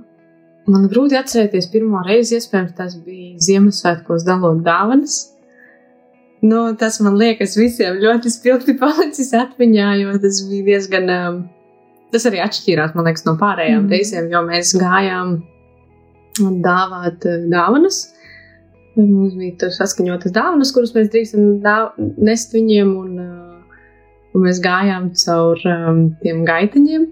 Man 0.70 0.88
grūti 0.92 1.16
atcerēties 1.18 1.70
pirmo 1.72 2.02
reizi, 2.06 2.38
iespējams, 2.38 2.74
tas 2.78 2.98
bija 3.06 3.40
Ziemassvētkos 3.42 4.26
dalot 4.28 4.60
dāvanas. 4.66 5.22
Nu, 6.46 6.62
tas 6.80 7.00
man 7.04 7.18
liekas 7.20 7.58
visiem 7.60 7.98
ļoti 8.00 8.32
spilgti 8.32 8.78
palicis 8.80 9.34
atmiņā, 9.36 9.90
jo 10.00 10.14
tas 10.24 10.44
bija 10.48 10.68
diezgan, 10.70 11.10
um, 11.12 11.42
tas 12.14 12.28
arī 12.30 12.40
atšķīrās, 12.46 12.96
liekas, 12.96 13.26
no 13.28 13.36
pārējām 13.42 13.84
mm. 13.84 13.92
reizēm, 13.92 14.30
jo 14.32 14.46
mēs 14.48 14.72
gājām 14.80 15.36
dāvāt 16.64 17.28
uh, 17.28 17.44
dāvanas. 17.52 18.06
Mums 19.00 19.36
bija 19.40 19.58
tur 19.60 19.76
saskaņotas 19.76 20.34
dāvanas, 20.36 20.72
kuras 20.76 20.96
mēs 20.96 21.12
drīkstam 21.12 21.60
nest 22.24 22.56
viņiem, 22.56 22.96
un 23.00 23.20
uh, 23.20 23.50
Un 24.36 24.46
mēs 24.46 24.60
gājām 24.62 25.10
caur 25.18 25.62
um, 25.66 26.02
tiem 26.22 26.44
gaitiņiem, 26.46 27.08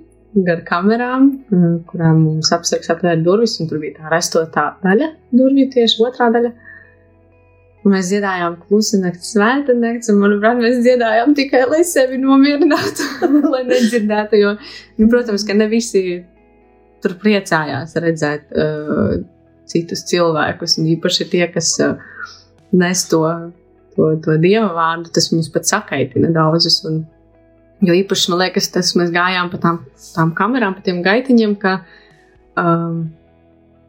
gar 0.45 0.61
kamerām, 0.67 1.31
um, 1.55 1.77
kurām 1.89 2.21
mums 2.21 2.51
apsargs 2.53 2.91
atvēra 2.93 3.17
durvis, 3.25 3.57
un 3.61 3.69
tur 3.71 3.81
bija 3.81 3.97
tā 3.97 4.11
restotā 4.13 4.67
daļa, 4.83 5.09
durvju 5.33 5.69
tieši 5.73 6.03
otrā 6.05 6.29
daļa. 6.35 6.53
Mēs 7.87 8.09
dziedājām 8.09 8.57
klusu 8.65 8.97
nakti, 8.99 9.23
svēta 9.23 9.75
nakti, 9.77 10.09
un, 10.11 10.17
manuprāt, 10.23 10.57
mēs 10.59 10.81
dziedājām 10.83 11.35
tikai, 11.37 11.61
lai 11.69 11.83
sevi 11.87 12.17
nomierinātu, 12.19 13.05
lai 13.53 13.61
nedzirdētu, 13.69 14.39
jo, 14.41 14.55
nu, 14.97 15.07
protams, 15.11 15.45
ka 15.47 15.55
ne 15.55 15.69
visi 15.71 16.01
tur 17.05 17.13
priecājās 17.21 17.93
redzēt 18.01 18.49
uh, 18.57 19.13
citus 19.69 20.03
cilvēkus, 20.09 20.79
un 20.81 20.89
īpaši 20.97 21.29
tie, 21.31 21.45
kas 21.53 21.75
uh, 21.85 21.95
nes 22.75 23.05
to 23.07 23.23
to, 23.97 24.13
to 24.21 24.37
dieva 24.41 24.69
vārdu, 24.77 25.11
tas 25.13 25.31
viņus 25.33 25.51
pat 25.53 25.69
sakaitina 25.69 26.29
daudzus. 26.35 26.79
Un, 26.87 27.01
jo 27.83 27.95
īpaši 27.97 28.31
man 28.31 28.43
liekas, 28.45 28.69
tas 28.73 28.93
mēs 28.99 29.13
gājām 29.15 29.51
pa 29.53 29.61
tām, 29.63 29.79
tām 30.13 30.33
kamerām, 30.37 30.77
pa 30.77 30.85
tiem 30.85 31.01
gaitiņiem, 31.05 31.55
ka 31.61 31.79
um, 32.61 33.07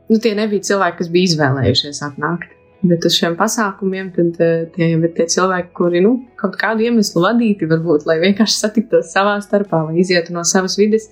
nu, 0.08 0.20
tie 0.24 0.32
nebija 0.38 0.64
cilvēki, 0.70 1.02
kas 1.02 1.12
bija 1.12 1.32
izvēlējušies 1.32 2.02
atnākt. 2.08 2.54
Bet 2.78 3.02
uz 3.08 3.16
šiem 3.18 3.34
pasākumiem 3.38 4.12
tad, 4.14 4.36
uh, 4.38 4.68
tie 4.74 4.92
jau 4.92 5.00
ir 5.02 5.10
tie 5.16 5.26
cilvēki, 5.32 5.72
kuri 5.74 6.02
nu, 6.04 6.12
kaut 6.38 6.54
kādu 6.60 6.86
iemeslu 6.86 7.24
vadīti, 7.24 7.66
varbūt, 7.66 8.06
lai 8.06 8.20
vienkārši 8.22 8.54
satiktos 8.54 9.10
savā 9.10 9.34
starpā 9.42 9.82
vai 9.88 9.98
izietu 9.98 10.36
no 10.36 10.44
savas 10.46 10.78
vidas, 10.78 11.08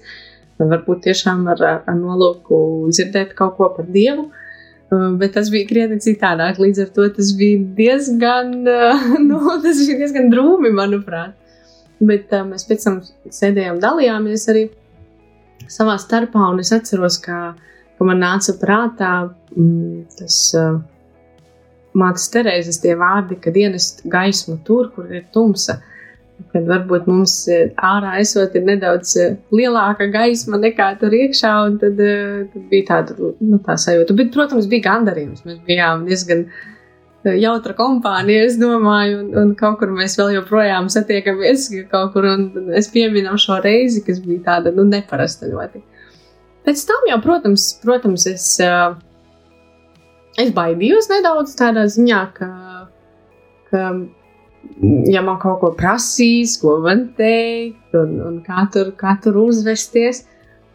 vai 0.61 0.69
varbūt 0.77 1.03
tiešām 1.09 1.43
ar, 1.51 1.65
ar 1.83 1.99
nolūku 1.99 2.61
dzirdēt 2.95 3.35
kaut 3.39 3.57
ko 3.59 3.73
par 3.75 3.91
Dievu. 3.91 4.29
Uh, 4.87 5.11
bet 5.19 5.35
tas 5.35 5.51
bija 5.51 5.67
krietni 5.67 5.99
citādāk. 5.99 6.63
Līdz 6.63 6.85
ar 6.85 6.95
to 6.95 7.09
tas 7.19 7.35
bija 7.35 7.59
diezgan, 7.81 8.55
uh, 8.71 9.07
nu, 9.29 9.43
tas 9.65 9.83
bija 9.83 9.99
diezgan 10.05 10.31
drūmi, 10.31 10.71
manuprāt. 10.71 11.35
Bet 11.99 12.31
uh, 12.31 12.47
mēs 12.47 12.69
pēc 12.69 12.87
tam 12.87 13.03
sēdējām, 13.27 13.83
dalījāmies 13.83 14.47
arī 14.53 14.69
savā 15.67 15.97
starpā, 15.99 16.53
es 16.63 16.71
atceros, 16.77 17.19
ka, 17.19 17.57
ka 17.99 18.07
man 18.07 18.23
nāca 18.23 18.55
prātā 18.61 19.15
mm, 19.57 20.05
tas 20.21 20.37
uh, 20.55 20.77
mātes 21.97 22.31
Terēzes 22.33 22.83
tie 22.83 22.95
vārdi, 22.99 23.39
ka 23.41 23.55
ienest 23.55 24.05
gaismu 24.13 24.61
tur, 24.67 24.91
kur 24.95 25.11
ir 25.13 25.25
tumsa. 25.35 25.81
Uh, 25.81 25.93
kad 26.53 26.69
varbūt 26.69 27.09
mums 27.09 27.35
eh, 27.53 27.73
ārā 27.85 28.17
esot 28.21 28.55
ir 28.59 28.65
nedaudz 28.67 29.15
eh, 29.21 29.35
lielāka 29.55 30.09
gaisma 30.13 30.61
nekā 30.61 30.93
tur 31.01 31.15
iekšā, 31.17 31.53
un 31.69 31.77
tad, 31.81 32.01
eh, 32.03 32.45
tad 32.53 32.65
bija 32.71 32.89
tāda 32.91 33.17
nu, 33.19 33.61
tā 33.65 33.77
sajūta. 33.81 34.17
Bet, 34.19 34.33
protams, 34.35 34.69
bija 34.71 34.89
gandarījums. 34.91 35.45
Mēs 35.49 35.61
bijām 35.69 36.07
diezgan 36.09 36.47
jautra 37.27 37.75
kompānija, 37.75 38.45
es 38.47 38.59
domāju, 38.61 39.19
un, 39.25 39.31
un 39.41 39.55
kaut 39.59 39.81
kur 39.81 39.91
mēs 39.95 40.15
vēl 40.21 40.37
joprojām 40.37 40.87
satiekamies 40.93 41.67
kaut 41.91 42.13
kur, 42.15 42.29
un 42.37 42.71
es 42.79 42.87
pieminu 42.93 43.35
šo 43.41 43.59
reizi, 43.65 44.05
kas 44.07 44.21
bija 44.23 44.45
tāda, 44.53 44.75
nu, 44.77 44.85
neparasta 44.87 45.51
ļoti. 45.51 45.83
Pēc 46.67 46.85
tam 46.87 47.09
jau, 47.11 47.19
protams, 47.25 47.67
protams 47.83 48.29
es, 48.31 48.47
es 50.41 50.53
baidījos 50.57 51.11
nedaudz 51.13 51.57
tādā 51.59 51.87
ziņā, 51.93 52.21
ka, 52.37 52.51
ka 53.71 53.83
ja 55.11 55.23
man 55.25 55.39
kaut 55.43 55.61
ko 55.63 55.73
prasīs, 55.79 56.57
ko 56.61 56.79
man 56.85 57.09
teikt, 57.19 57.95
un, 57.97 58.17
un 58.29 58.39
kā, 58.47 58.67
tur, 58.73 58.93
kā 58.99 59.17
tur 59.23 59.39
uzvesties. 59.47 60.25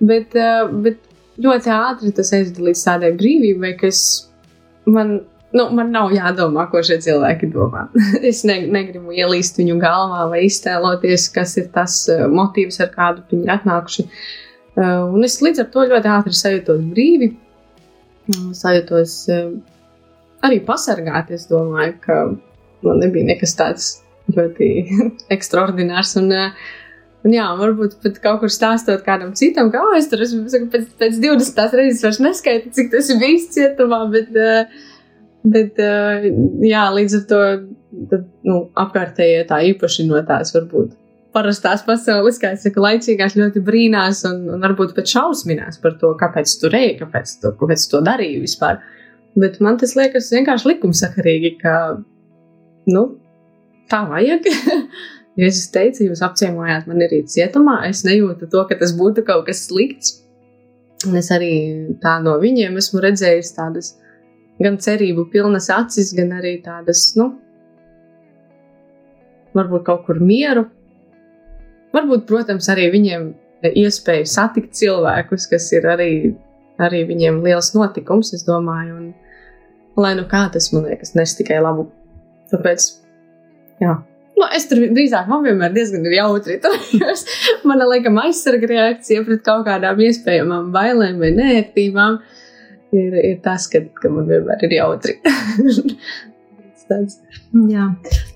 Bet, 0.02 0.34
uh, 0.38 0.72
bet 0.84 1.02
ļoti 1.42 1.74
ātri 1.74 2.14
tas 2.16 2.32
aizved 2.34 2.62
līdz 2.70 2.86
tādai 2.88 3.12
brīvībai, 3.18 3.76
ka 3.80 3.90
es, 3.92 4.02
man, 4.90 5.20
nu, 5.54 5.68
man 5.78 5.92
nav 5.94 6.14
jādomā, 6.16 6.66
ko 6.72 6.82
šie 6.86 6.98
cilvēki 7.06 7.52
domā. 7.54 7.88
es 8.32 8.44
ne, 8.48 8.62
negribu 8.74 9.14
ielīst 9.14 9.62
viņu 9.62 9.78
galvā 9.82 10.26
vai 10.34 10.46
iztēloties, 10.48 11.30
kas 11.36 11.58
ir 11.62 11.70
tas 11.76 12.04
uh, 12.12 12.26
motīvs, 12.32 12.82
ar 12.84 12.94
kādu 12.96 13.26
viņi 13.32 13.48
ir 13.48 13.56
atnākuši. 13.60 14.08
Uh, 14.72 15.12
un 15.12 15.28
es 15.28 15.42
līdz 15.44 15.66
ar 15.66 15.72
to 15.74 15.86
ļoti 15.92 16.14
ātri 16.16 16.38
sajūtos 16.38 16.84
brīvi, 16.94 17.34
sajūtos 18.30 19.16
uh, 19.34 19.50
arī 20.46 20.62
pasargāti. 20.68 21.38
Es 21.40 21.48
domāju, 21.50 21.98
ka 22.04 22.20
man 22.86 23.02
nebija 23.02 23.32
nekas 23.34 23.58
tāds 23.60 23.90
ļoti 24.36 24.72
ekstraordinārs. 25.38 26.16
Un, 26.22 26.32
uh, 26.36 26.70
Un 27.22 27.36
jā, 27.36 27.44
varbūt 27.54 28.00
pat 28.02 28.16
kaut 28.18 28.40
kur 28.42 28.50
stāstot 28.50 29.04
kādam 29.06 29.36
citam, 29.38 29.68
oh, 29.78 29.92
es 29.94 30.08
tur 30.10 30.24
esmu, 30.26 30.48
pēc, 30.74 30.88
pēc 30.98 31.20
20 31.22 31.76
reizes 31.78 32.00
vairs 32.02 32.18
neskaitu, 32.18 32.72
cik 32.74 32.90
tas 32.90 33.12
ir 33.14 33.20
bijis 33.22 33.46
cietumā, 33.54 34.00
bet, 34.10 34.32
uh, 34.34 34.88
Bet, 35.42 35.80
jā, 36.62 36.82
līdz 36.94 37.16
ar 37.18 37.22
to 37.30 37.38
tad, 38.12 38.26
nu, 38.46 38.58
apkārtējie 38.78 39.42
tā 39.50 39.62
īpaši 39.72 40.06
no 40.06 40.20
tās 40.28 40.54
varbūt 40.54 40.94
parastās 41.36 41.84
pasaules, 41.88 42.40
kā 42.42 42.54
es 42.56 42.66
saku, 42.66 42.84
laicīgās 42.84 43.38
ļoti 43.40 43.64
brīnās 43.66 44.24
un, 44.30 44.44
un 44.52 44.64
varbūt 44.64 44.96
pat 44.98 45.10
šausminās 45.12 45.80
par 45.84 45.96
to, 46.02 46.12
kāpēc 46.20 46.54
tu 46.62 46.72
reji, 46.72 46.98
kāpēc 47.00 47.38
tu, 47.42 47.54
kāpēc 47.60 47.86
tu 47.86 47.96
to 47.96 48.04
darīji 48.08 48.42
vispār. 48.44 48.82
Bet 49.40 49.62
man 49.64 49.80
tas 49.80 49.96
liekas 49.96 50.32
vienkārši 50.34 50.74
likumsakarīgi, 50.74 51.54
ka, 51.62 51.76
nu, 52.92 53.06
tā 53.92 54.04
vajag. 54.10 54.50
Jēzus 55.40 55.70
teica, 55.72 56.04
jūs 56.04 56.24
apciemojāt 56.28 56.90
mani 56.92 57.08
arī 57.08 57.22
cietumā, 57.32 57.78
es 57.88 58.04
nejūtu 58.04 58.50
to, 58.52 58.66
ka 58.68 58.76
tas 58.82 58.92
būtu 58.98 59.24
kaut 59.28 59.46
kas 59.48 59.64
slikts. 59.70 60.18
Un 61.08 61.16
es 61.18 61.32
arī 61.34 61.54
tā 62.04 62.18
no 62.22 62.36
viņiem 62.42 62.76
esmu 62.78 63.00
redzējis 63.02 63.56
tādas 63.56 63.96
gan 64.62 64.76
cerību 64.78 65.26
pilnas 65.32 65.72
acis, 65.74 66.12
gan 66.14 66.36
arī 66.38 66.58
tādas, 66.62 67.08
nu, 67.18 67.32
varbūt 69.58 69.88
kaut 69.88 70.06
kur 70.06 70.20
mieru. 70.22 70.68
Varbūt, 71.96 72.26
protams, 72.30 72.70
arī 72.72 72.88
viņiem 72.94 73.26
iespēja 73.78 74.28
satikt 74.30 74.74
cilvēkus, 74.80 75.48
kas 75.52 75.68
ir 75.76 75.88
arī, 75.92 76.12
arī 76.82 77.04
viņiem 77.10 77.42
liels 77.46 77.74
notikums, 77.76 78.34
es 78.38 78.46
domāju, 78.48 78.96
un 78.98 80.02
lai 80.02 80.14
nu 80.18 80.26
kā 80.32 80.46
tas, 80.54 80.72
man 80.74 80.88
liekas, 80.88 81.14
nes 81.18 81.36
tikai 81.38 81.60
labu. 81.64 81.90
Tāpēc, 82.52 82.88
jā. 83.84 83.98
Nu, 84.40 84.48
es 84.56 84.66
tur 84.66 84.80
drīzāk 84.82 85.28
man 85.30 85.44
vienmēr 85.46 85.76
diezgan 85.76 86.08
jautri. 86.10 86.58
Mana 87.70 87.86
laikam 87.86 88.18
aizsarga 88.24 88.72
reakcija 88.72 89.26
pret 89.28 89.44
kaut 89.46 89.68
kādām 89.68 90.02
iespējamām 90.02 90.72
bailēm 90.74 91.20
vai 91.22 91.30
nērtībām 91.36 92.18
ir, 92.98 93.20
ir 93.22 93.38
tas, 93.46 93.68
ka, 93.70 93.84
ka 94.02 94.10
man 94.10 94.26
vienmēr 94.32 94.66
ir 94.66 94.80
jautri. 94.80 95.20
tāds. 96.92 97.20
Jā, 97.72 97.88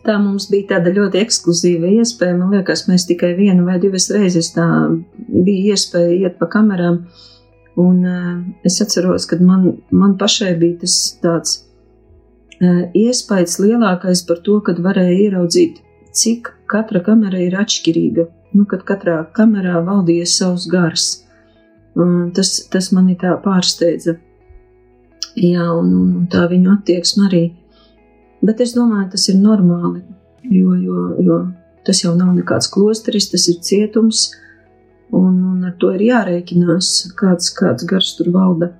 tā 0.06 0.16
mums 0.22 0.48
bija 0.52 0.76
tāda 0.76 0.94
ļoti 0.96 1.22
ekskluzīva 1.24 1.92
iespēja. 2.00 2.38
Man 2.38 2.54
liekas, 2.56 2.86
mēs 2.90 3.08
tikai 3.10 3.34
vienu 3.38 3.66
vai 3.68 3.80
divas 3.82 4.08
reizes 4.14 4.52
tā 4.56 4.66
bija 5.30 5.76
iespēja 5.76 6.20
iet 6.22 6.38
pa 6.40 6.50
kamerām. 6.52 7.04
Un 7.82 8.04
uh, 8.08 8.36
es 8.68 8.80
atceros, 8.84 9.26
ka 9.28 9.40
man, 9.44 9.74
man 9.92 10.16
pašai 10.20 10.54
bija 10.62 10.86
tas 10.86 10.96
tāds 11.24 11.58
uh, 12.62 12.86
iespējas 12.96 13.58
lielākais 13.60 14.24
par 14.30 14.40
to, 14.46 14.62
kad 14.64 14.80
varēja 14.84 15.18
ieraudzīt, 15.26 15.82
cik 16.16 16.54
katra 16.72 17.04
kamera 17.04 17.42
ir 17.44 17.58
atšķirīga. 17.60 18.30
Nu, 18.56 18.64
kad 18.72 18.86
katrā 18.88 19.18
kamerā 19.36 19.82
valdīja 19.84 20.30
savs 20.32 20.70
gars. 20.72 21.10
Uh, 21.96 22.32
tas, 22.36 22.62
tas 22.72 22.94
mani 22.96 23.18
tā 23.20 23.36
pārsteidza. 23.44 24.16
Jā, 25.36 25.68
un, 25.76 25.92
un 26.00 26.28
tā 26.32 26.46
viņu 26.48 26.78
attieksme 26.78 27.28
arī. 27.28 27.44
Bet 28.46 28.62
es 28.62 28.76
domāju, 28.76 29.10
tas 29.16 29.30
ir 29.32 29.38
normāli, 29.42 30.04
jo, 30.52 30.76
jo, 30.78 31.06
jo 31.26 31.38
tas 31.86 32.02
jau 32.04 32.14
nav 32.18 32.34
nekāds 32.36 32.70
klosteris, 32.74 33.30
tas 33.32 33.46
ir 33.52 33.62
cietums, 33.64 34.26
un, 35.14 35.38
un 35.52 35.70
ar 35.70 35.76
to 35.82 35.92
ir 35.96 36.04
jārēķinās, 36.10 36.92
kāds, 37.20 37.52
kāds 37.58 37.88
gars 37.90 38.16
tur 38.18 38.32
valda. 38.36 38.72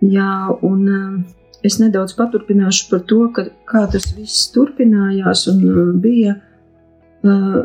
Jā, 0.00 0.30
un 0.64 0.86
eh, 0.88 1.16
es 1.66 1.76
nedaudz 1.82 2.14
paturpināšu 2.18 2.88
par 2.92 3.02
to, 3.10 3.24
ka, 3.36 3.48
kā 3.68 3.84
tas 3.92 4.08
viss 4.16 4.48
turpinājās 4.54 5.46
un 5.52 5.60
eh, 5.66 5.82
bija. 6.06 6.38
Eh, 7.26 7.58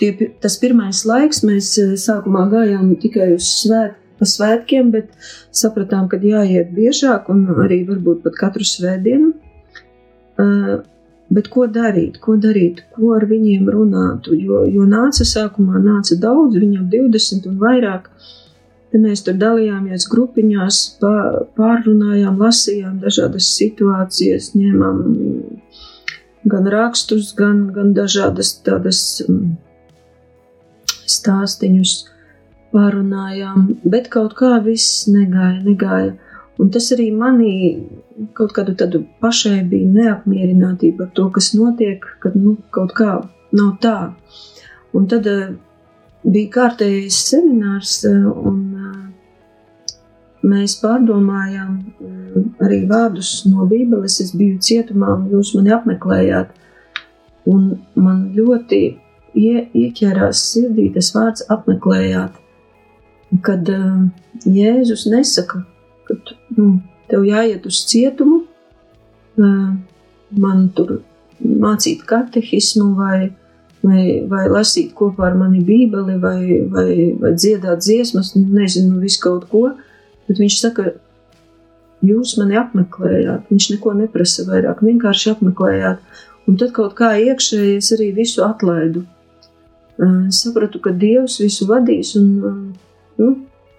tie, 0.00 0.12
tas 0.40 0.56
pirmais 0.62 1.04
laiks 1.08 1.44
mēs 1.44 1.74
sākumā 2.06 2.46
gājām 2.54 2.94
tikai 3.02 3.34
uz 3.36 3.50
svēt, 3.60 3.98
pa 4.18 4.28
svētkiem, 4.30 4.92
bet 4.94 5.10
sapratām, 5.52 6.06
ka 6.08 6.20
jāiet 6.22 6.70
biežāk 6.74 7.28
un 7.34 7.48
arī 7.66 7.82
varbūt 7.88 8.22
pat 8.24 8.38
katru 8.40 8.66
svētdienu. 8.66 9.34
Uh, 10.40 10.82
bet 11.34 11.48
ko 11.52 11.66
darīt, 11.70 12.18
ko 12.22 12.36
darīt, 12.40 12.84
ko 12.94 13.14
ar 13.16 13.26
viņiem 13.30 13.68
runātu? 13.70 14.36
Jo, 14.38 14.64
jo 14.70 14.86
nāca 14.88 15.26
sākumā 15.28 15.82
nāca 15.82 16.18
daudz, 16.20 16.58
viņam 16.60 16.88
20 16.92 17.50
un 17.50 17.60
vairāk. 17.62 18.08
Tad 18.94 19.02
mēs 19.02 19.24
tur 19.26 19.34
dalījāmies 19.40 20.06
grupiņās, 20.10 20.80
pārrunājām, 21.58 22.38
lasījām 22.38 23.00
dažādas 23.02 23.48
situācijas, 23.56 24.52
ņēmām 24.54 25.00
gan 26.50 26.68
rakstus, 26.70 27.32
gan, 27.34 27.66
gan 27.74 27.90
dažādas 27.96 28.52
tādas 28.62 29.00
mm, 29.24 29.56
stāstīņus 31.10 31.94
pārunājām, 32.74 33.66
bet 33.82 34.10
kaut 34.12 34.36
kā 34.38 34.58
viss 34.64 35.08
negāja, 35.10 35.60
negāja. 35.64 36.14
Un 36.62 36.70
tas 36.70 36.86
arī 36.94 37.08
manī 37.10 37.54
kaut 38.38 38.52
kādu 38.54 38.76
tādu 38.78 39.00
pašai 39.22 39.64
bija 39.66 39.90
neapmierinātība 39.90 41.08
ar 41.08 41.14
to, 41.16 41.26
kas 41.34 41.50
notiek, 41.58 42.04
kad 42.22 42.36
nu, 42.38 42.56
kaut 42.74 42.94
kā 42.94 43.16
nav 43.54 43.72
tā. 43.82 43.96
Un 44.94 45.08
tad 45.10 45.26
uh, 45.26 45.48
bija 46.22 46.52
kārtējais 46.58 47.18
seminārs, 47.30 47.96
uh, 48.06 48.28
un 48.50 48.60
uh, 48.78 49.00
mēs 50.46 50.76
pārdomājām 50.82 51.72
arī 52.62 52.84
vārdus 52.90 53.40
no 53.48 53.66
Bībeles. 53.70 54.20
Es 54.22 54.30
biju 54.36 54.60
cietumā, 54.62 55.10
un 55.18 55.26
jūs 55.34 55.54
mani 55.58 55.74
apmeklējāt. 55.74 56.54
Un 57.50 57.74
man 57.98 58.28
ļoti 58.36 58.80
ie, 59.34 59.66
ieķērās 59.74 60.46
sirdī 60.52 60.86
tas 60.94 61.10
vārds 61.16 61.44
apmeklējāt, 61.52 62.38
kad 63.44 63.68
Jēzus 64.46 65.04
nesaka, 65.10 65.64
ka 66.06 66.16
nu, 66.56 66.68
tev 67.10 67.24
jāiet 67.28 67.66
uz 67.68 67.82
cietumu, 67.88 68.42
man 69.36 70.68
tur 70.76 71.00
mācīt 71.44 72.04
katehismu 72.08 72.92
vai, 72.98 73.30
vai, 73.84 74.04
vai 74.30 74.44
lasīt 74.50 74.92
kopā 74.96 75.28
ar 75.30 75.38
mani 75.38 75.62
bībeli 75.64 76.18
vai, 76.22 76.38
vai, 76.70 76.90
vai 77.20 77.32
dziedāt 77.36 77.82
dziesmas, 77.84 78.34
nu, 78.38 78.46
nezinu, 78.58 79.00
visu 79.02 79.22
kaut 79.24 79.48
ko. 79.50 79.66
Bet 80.28 80.40
viņš 80.40 80.60
saka, 80.60 80.92
jūs 82.04 82.36
mani 82.40 82.56
apmeklējāt, 82.60 83.50
viņš 83.50 83.70
neko 83.74 83.96
neprasa 83.98 84.46
vairāk, 84.48 84.84
vienkārši 84.84 85.34
apmeklējāt. 85.34 86.22
Un 86.48 86.60
tad 86.60 86.74
kaut 86.76 86.94
kā 86.98 87.14
iekšēji 87.20 87.78
es 87.80 87.90
arī 87.96 88.10
visu 88.16 88.44
atlaidu. 88.44 89.04
Es 90.28 90.42
sapratu, 90.42 90.80
ka 90.82 90.90
Dievs 90.90 91.38
visu 91.40 91.68
vadīs 91.68 92.14
un 92.18 92.30
nu, 93.20 93.28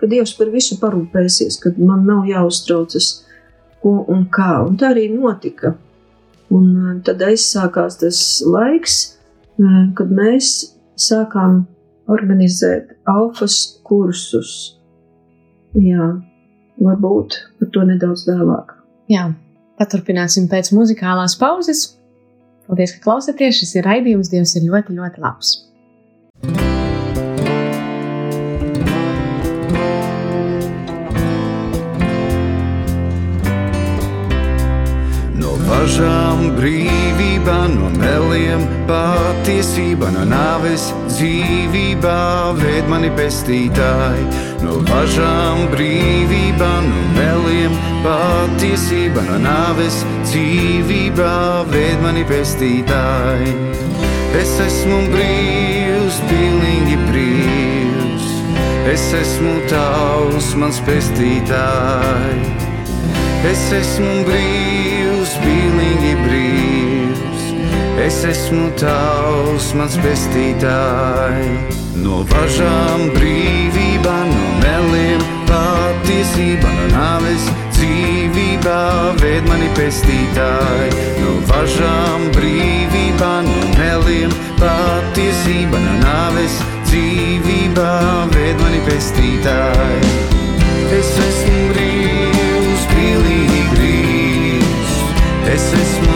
ka 0.05 0.11
Dievs 0.11 0.35
par 0.37 0.51
visu 0.53 0.77
parūpēsies, 0.77 1.57
ka 1.63 1.73
man 1.81 2.05
nav 2.05 2.27
jāuztraucas, 2.29 3.09
ko 3.81 4.03
un 4.13 4.27
kā. 4.29 4.61
Un 4.67 4.77
tā 4.77 4.91
arī 4.93 5.07
notika. 5.09 5.73
Un 6.53 6.67
uh, 6.77 6.91
tad 7.05 7.23
aizsākās 7.25 7.97
tas 8.03 8.19
laiks, 8.45 8.99
uh, 9.57 9.87
kad 9.97 10.13
mēs 10.13 10.51
sākām 11.01 11.63
organizēt 12.05 12.93
alfas 13.09 13.79
kursus. 13.87 14.77
Jā, 15.73 16.13
varbūt 16.77 17.41
par 17.57 17.73
to 17.73 17.89
nedaudz 17.89 18.27
vēlāk. 18.29 18.75
Jā, 19.09 19.31
paturpināsim 19.81 20.45
pēc 20.51 20.69
muzikālās 20.77 21.35
pauzes. 21.41 21.87
Paldies, 22.69 22.95
ka 22.95 23.09
klausāties. 23.09 23.57
Šis 23.59 23.75
ir 23.79 23.89
raidījums. 23.89 24.29
Dievs 24.31 24.55
ir 24.57 24.69
ļoti, 24.69 24.95
ļoti 25.01 25.25
labs. 25.25 25.64
Bažām, 35.85 36.39
brīvībā, 36.57 37.57
no 37.69 37.91
meliem, 37.93 38.63
patiesība, 38.89 40.09
no 40.15 40.23
nāves, 40.25 40.87
dzīvībā, 41.13 42.57
ved 42.57 42.89
mani 42.89 43.11
pestītāji. 43.13 44.23
No 44.65 44.79
bažām, 44.87 45.67
brīvībā, 45.69 46.71
no 46.87 47.03
meliem, 47.13 47.75
patiesība, 48.01 49.21
no 49.27 49.37
nāves, 49.43 49.99
dzīvībā, 50.25 51.35
ved 51.69 52.01
mani 52.01 52.25
pestītāji. 52.33 53.53
Es 54.41 54.55
esmu 54.65 55.03
brīvs, 55.13 56.17
pilnīgi 56.31 56.97
brīvs, 57.11 58.25
es 58.89 59.05
esmu 59.21 59.53
tavs, 59.69 60.49
mans 60.57 60.81
pestītājs. 60.89 62.65
Es 63.45 63.69
esmu 63.83 64.23
brīvs, 64.25 64.84
Es 67.95 68.17
esmu 68.27 68.67
tavs, 68.75 69.69
mans 69.77 69.95
pestītājs. 70.03 71.77
No 72.03 72.25
važām 72.27 73.05
brīvībā, 73.15 74.15
no 74.27 74.49
meliem 74.59 75.23
patiesība, 75.47 76.73
no 76.75 76.89
nāves 76.91 77.45
dzīvībā, 77.77 78.81
ved 79.21 79.47
mani 79.47 79.69
pestītāji. 79.79 81.07
No 81.21 81.37
važām 81.47 82.27
brīvībā, 82.35 83.31
no 83.47 83.71
meliem 83.79 84.35
patiesība, 84.59 85.79
no 85.87 85.95
nāves 86.03 86.59
dzīvībā, 86.89 87.91
ved 88.35 88.59
mani 88.59 88.83
pestītāji. 88.89 90.15
Es 90.99 91.15
esmu 91.29 91.63
brīvs 91.71 92.89
pilnīgi 92.91 93.63
brīvs. 93.71 94.95
Es 95.55 95.71
esmu 95.79 96.15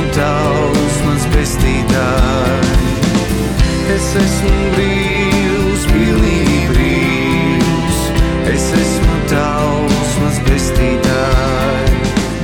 brīvs, 4.75 5.85
pilnīgi 5.91 6.59
brīvs. 6.71 7.99
Es 8.49 8.65
esmu 8.75 9.17
tavs, 9.31 10.15
mans 10.21 10.39
pestītāj. 10.47 11.91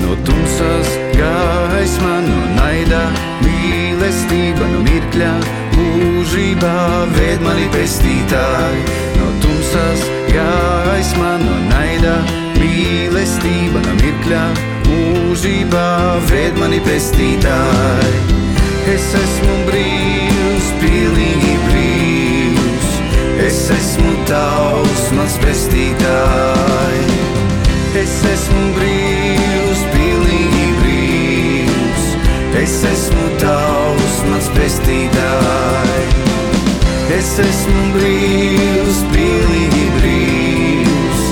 No 0.03 0.15
tumsas 0.27 0.91
gaisma, 1.15 2.19
no 2.25 2.39
naida 2.57 3.01
mīlestība, 3.43 4.69
no 4.73 4.83
mirkļa 4.85 5.33
mūžībā 5.75 6.77
ved 7.17 7.43
mani 7.45 7.67
pestītāj. 7.75 8.79
No 9.19 9.33
tumsas 9.43 10.07
gaisma, 10.31 11.35
no 11.43 11.57
naida 11.71 12.15
mīlestība, 12.59 13.83
no 13.89 13.99
mirkļa 14.03 14.47
mūžībā 14.87 15.91
ved 16.31 16.63
mani 16.63 16.81
pestītāj. 16.87 18.34
Es 18.85 19.05
esmu 19.17 19.53
brīvs, 19.65 20.65
pilnīgi 20.77 21.53
brīvs. 21.63 22.89
Es 23.41 23.57
esmu 23.73 24.11
tavs, 24.29 25.07
mans 25.17 25.39
pestītāj. 25.41 26.99
Es 27.97 28.13
esmu 28.29 28.67
brīvs, 28.75 29.81
pilnīgi 29.95 30.67
brīvs. 30.83 32.05
Es 32.61 32.77
esmu 32.91 33.25
tavs, 33.41 34.21
mans 34.29 34.51
pestītāj. 34.53 36.05
Es 37.17 37.33
esmu 37.41 37.89
brīvs, 37.97 39.01
pilnīgi 39.15 39.85
brīvs. 39.97 41.25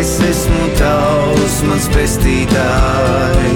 Es 0.00 0.16
esmu 0.32 0.72
tavs, 0.80 1.60
mans 1.68 1.92
pestītāj. 1.92 3.54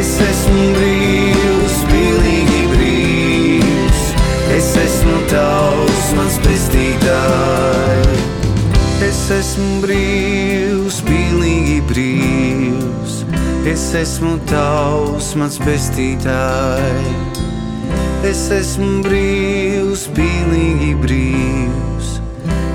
Es 0.00 0.16
esmu 0.32 0.72
brīvs, 0.78 1.57
pilnīgi 1.98 2.64
brīvs. 2.72 4.02
Es 4.54 4.70
esmu 4.78 5.18
tavs, 5.30 6.10
mans 6.18 6.38
pestītāj. 6.44 8.04
Es 9.08 9.20
esmu 9.34 9.80
brīvs, 9.82 11.00
pilnīgi 11.06 11.78
brīvs. 11.90 13.22
Es 13.68 13.88
esmu 13.98 14.36
tavs, 14.50 15.32
mans 15.38 15.58
pestītāj. 15.62 17.08
Es 18.28 18.48
esmu 18.54 19.02
brīvs, 19.06 20.06
pilnīgi 20.16 20.94
brīvs. 21.02 22.14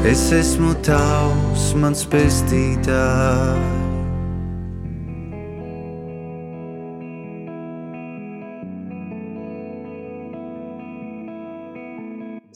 Es 0.10 0.28
esmu 0.36 0.76
tavs, 0.86 1.72
mans 1.80 2.06
pestītāj. 2.12 3.83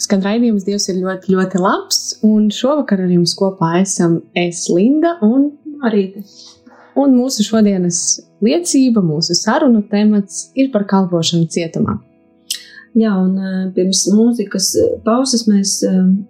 Skan 0.07 0.21
raidījums, 0.23 0.63
Dievs 0.63 0.85
ir 0.87 1.01
ļoti, 1.01 1.33
ļoti 1.35 1.59
labs. 1.59 1.97
Un 2.23 2.45
šovakar 2.53 3.01
ar 3.03 3.09
jums 3.11 3.33
kopā 3.35 3.73
esam 3.81 4.21
es, 4.39 4.61
Linda, 4.71 5.17
un, 5.25 5.49
Arī 5.83 6.05
tas. 6.13 6.37
un 6.95 7.17
mūsu 7.17 7.43
šodienas 7.43 7.99
liecība, 8.39 9.03
mūsu 9.03 9.35
sarunu 9.35 9.83
temats 9.91 10.45
ir 10.55 10.71
par 10.71 10.87
kalpošanu 10.87 11.49
cietumā. 11.51 11.97
Jā, 12.95 13.11
un 13.19 13.35
eh, 13.35 13.59
pirms 13.75 14.05
mūzikas 14.15 14.71
eh, 14.79 14.95
pauzes 15.03 15.43
mēs, 15.49 15.75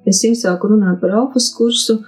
es 0.10 0.26
iesāku 0.26 0.74
runāt 0.74 0.98
par 1.04 1.14
alfas 1.22 1.52
kursu. 1.54 2.00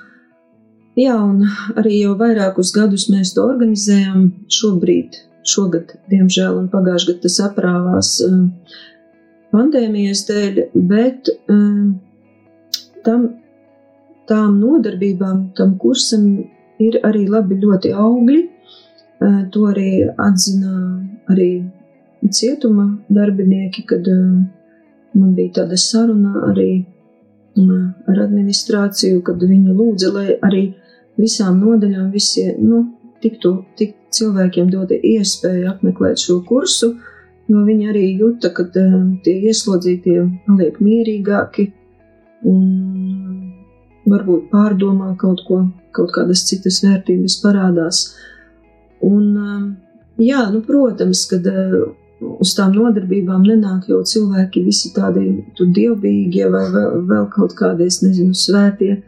Jā, 0.97 1.19
un 1.21 1.45
arī 1.77 2.01
jau 2.01 2.17
vairākus 2.17 2.73
gadus 2.73 3.12
mēs 3.13 3.36
to 3.38 3.45
organizējam. 3.45 4.25
Šobrīd, 4.58 5.21
šogad, 5.45 5.99
diemžēl, 6.10 6.58
un 6.63 6.65
pagājušajā 6.73 7.13
gadā 7.13 7.27
tas 7.29 7.38
aprāvās 7.45 8.15
pandēmijas 9.53 10.25
dēļ, 10.29 10.62
bet 10.89 11.31
tam, 13.05 13.25
tām 14.29 14.59
nodarbībām, 14.62 15.49
tam 15.57 15.75
kursam 15.81 16.29
ir 16.79 16.99
arī 17.07 17.25
labi 17.29 17.57
ļoti 17.63 17.93
augļi. 17.95 18.39
To 19.53 19.65
arī 19.67 19.89
atzina 20.21 20.73
arī 21.29 21.49
cietuma 22.27 22.97
darbinieki, 23.09 23.83
kad 23.85 24.07
uh, 24.07 24.41
man 25.13 25.33
bija 25.35 25.62
tāda 25.62 25.77
saruna 25.77 26.45
arī 26.49 26.69
uh, 26.79 27.85
ar 28.12 28.23
administrāciju, 28.25 29.21
kad 29.25 29.43
viņi 29.43 29.75
lūdza, 29.75 30.12
lai 30.15 30.38
arī 30.45 30.63
visām 31.19 31.59
nodaļām 31.63 32.09
visiem, 32.12 32.57
nu, 32.63 32.83
tiktu, 33.23 33.53
tik 33.79 33.95
cilvēkiem 34.15 34.69
dota 34.71 34.95
iespēja 34.95 35.75
apmeklēt 35.75 36.21
šo 36.21 36.39
kursu, 36.47 36.93
jo 37.49 37.65
viņi 37.65 37.91
arī 37.91 38.05
jūta, 38.21 38.53
ka 38.55 38.67
uh, 38.69 38.95
tie 39.25 39.35
ieslodzītie 39.49 40.17
paliek 40.47 40.79
mierīgāki 40.83 41.71
un 42.49 42.65
varbūt 44.09 44.49
pārdomā 44.51 45.13
kaut 45.19 45.43
ko, 45.47 45.63
kaut 45.95 46.13
kādas 46.15 46.45
citas 46.49 46.81
vērtības 46.85 47.38
parādās. 47.43 48.03
Un, 49.05 49.75
jā, 50.19 50.43
nu, 50.53 50.62
protams, 50.65 51.25
kad 51.29 51.47
uz 52.19 52.53
tām 52.57 52.73
nodarbībām 52.75 53.45
nenāk 53.47 53.89
jau 53.91 54.01
cilvēki 54.07 54.63
visi 54.65 54.91
tādi 54.95 55.27
dievbijīgie 55.59 56.49
vai 56.51 56.65
vēl, 56.73 57.03
vēl 57.12 57.29
kaut 57.35 57.55
kādi, 57.59 57.88
es 57.88 58.01
nezinu, 58.03 58.35
svētie. 58.35 58.99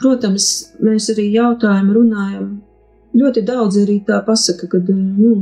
Protams, 0.00 0.46
mēs 0.80 1.10
arī 1.12 1.28
jautājam, 1.34 1.90
runājam. 1.96 2.52
Ļoti 3.12 3.42
daudz 3.44 3.82
arī 3.82 3.98
tā 4.06 4.22
pasaka, 4.24 4.70
ka 4.72 4.78
nu, 4.88 5.34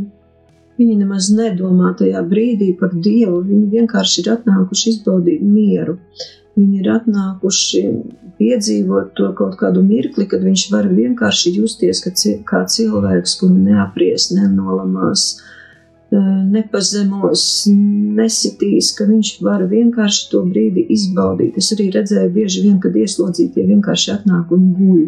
viņi 0.81 0.97
nemaz 1.03 1.31
nedomā 1.37 1.93
tajā 2.01 2.25
brīdī 2.27 2.73
par 2.81 2.95
Dievu. 2.95 3.43
Viņi 3.47 3.71
vienkārši 3.77 4.25
ir 4.25 4.33
atnākuši 4.35 4.95
izbaudīt 4.95 5.45
mieru. 5.45 5.99
Viņi 6.59 6.81
ir 6.83 6.91
atnākuši 6.97 7.85
piedzīvot 8.41 9.13
to 9.19 9.31
kaut 9.37 9.59
kādu 9.61 9.85
mirkli, 9.85 10.27
kad 10.29 10.43
viņš 10.45 10.67
var 10.73 10.89
vienkārši 10.91 11.55
justies 11.59 12.03
kā 12.49 12.65
cilvēks, 12.75 13.37
kuru 13.41 13.57
neapries, 13.69 14.31
nenolamās, 14.35 15.27
nepazemos, 16.11 17.45
nesitīs, 18.19 18.91
ka 18.97 19.07
viņš 19.07 19.35
var 19.47 19.67
vienkārši 19.71 20.27
to 20.33 20.43
brīdi 20.49 20.87
izbaudīt. 20.97 21.61
Es 21.61 21.71
arī 21.77 21.91
redzēju 21.95 22.33
bieži 22.35 22.65
vien, 22.67 22.81
kad 22.83 22.97
ieslodzītie 22.97 23.69
vienkārši 23.69 24.17
atnāk 24.17 24.51
un 24.57 24.73
guļ. 24.75 25.05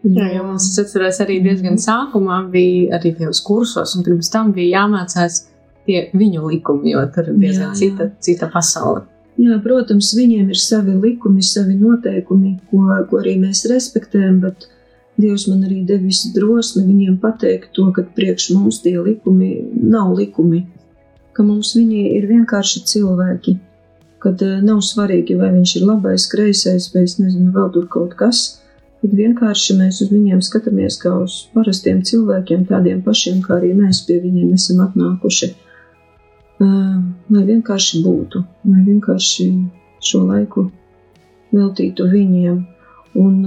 Jā, 0.00 0.30
jau 0.32 0.46
mums 0.46 0.64
es 0.70 0.78
atceros 0.80 1.20
arī 1.20 1.42
diezgan 1.44 1.76
sākumā 1.80 2.40
bija 2.52 2.96
arī 2.96 3.12
tajos 3.18 3.42
kursos, 3.44 3.92
un 3.96 4.04
pirms 4.06 4.32
tam 4.32 4.54
bija 4.56 4.80
jāmācās 4.80 5.42
tie 5.84 6.06
viņu 6.16 6.48
likumi, 6.48 6.94
jo 6.94 7.04
tur 7.14 7.28
ir 7.28 7.36
diezgan 7.36 7.68
Jā, 7.68 7.72
jā. 7.74 7.78
cita, 7.82 8.10
cita 8.24 8.48
pasaule. 8.52 9.04
Jā, 9.40 9.56
protams, 9.64 10.12
viņiem 10.16 10.50
ir 10.52 10.60
savi 10.60 10.96
likumi, 11.00 11.44
savi 11.44 11.76
noteikumi, 11.80 12.56
ko, 12.70 12.86
ko 13.10 13.20
arī 13.20 13.36
mēs 13.40 13.66
respektējam, 13.68 14.40
bet 14.44 14.68
Dievs 15.20 15.46
man 15.50 15.64
arī 15.66 15.82
devis 15.88 16.22
drosmi 16.34 16.84
viņiem 16.86 17.16
pateikt 17.20 17.74
to, 17.76 17.88
ka 17.94 18.04
priekš 18.16 18.50
mums 18.56 18.80
tie 18.84 18.96
likumi 19.00 19.50
nav 19.74 20.14
likumi, 20.16 20.62
ka 21.36 21.44
mums 21.46 21.74
viņi 21.76 22.04
ir 22.16 22.28
vienkārši 22.30 22.84
cilvēki, 22.92 23.56
kad 24.22 24.42
eh, 24.44 24.60
nav 24.64 24.82
svarīgi, 24.84 25.36
vai 25.40 25.50
viņš 25.56 25.76
ir 25.80 25.86
labais, 25.88 26.26
kreisais, 26.30 26.88
vai 26.94 27.04
es 27.08 27.18
nezinu, 27.20 27.50
vēl 27.56 27.70
tur 27.74 27.88
kaut 27.92 28.16
kas, 28.20 28.59
kad 29.00 29.16
vienkārši 29.22 29.78
mēs 29.78 30.02
uz 30.04 30.12
viņiem 30.12 30.42
skatāmies 30.44 30.98
kā 31.00 31.14
uz 31.22 31.40
parastiem 31.54 32.02
cilvēkiem, 32.06 32.68
tādiem 32.68 33.00
pašiem, 33.06 33.40
kā 33.46 33.56
arī 33.56 33.72
mēs 33.78 34.04
pie 34.06 34.20
viņiem 34.22 34.54
esam 34.58 34.84
atnākuši 34.84 35.54
lai 36.60 37.44
vienkārši 37.48 38.02
būtu, 38.04 38.42
lai 38.68 38.82
vienkārši 38.84 39.46
šo 40.04 40.24
laiku 40.26 40.66
veltītu 41.54 42.08
viņiem. 42.10 42.60
Un, 43.20 43.38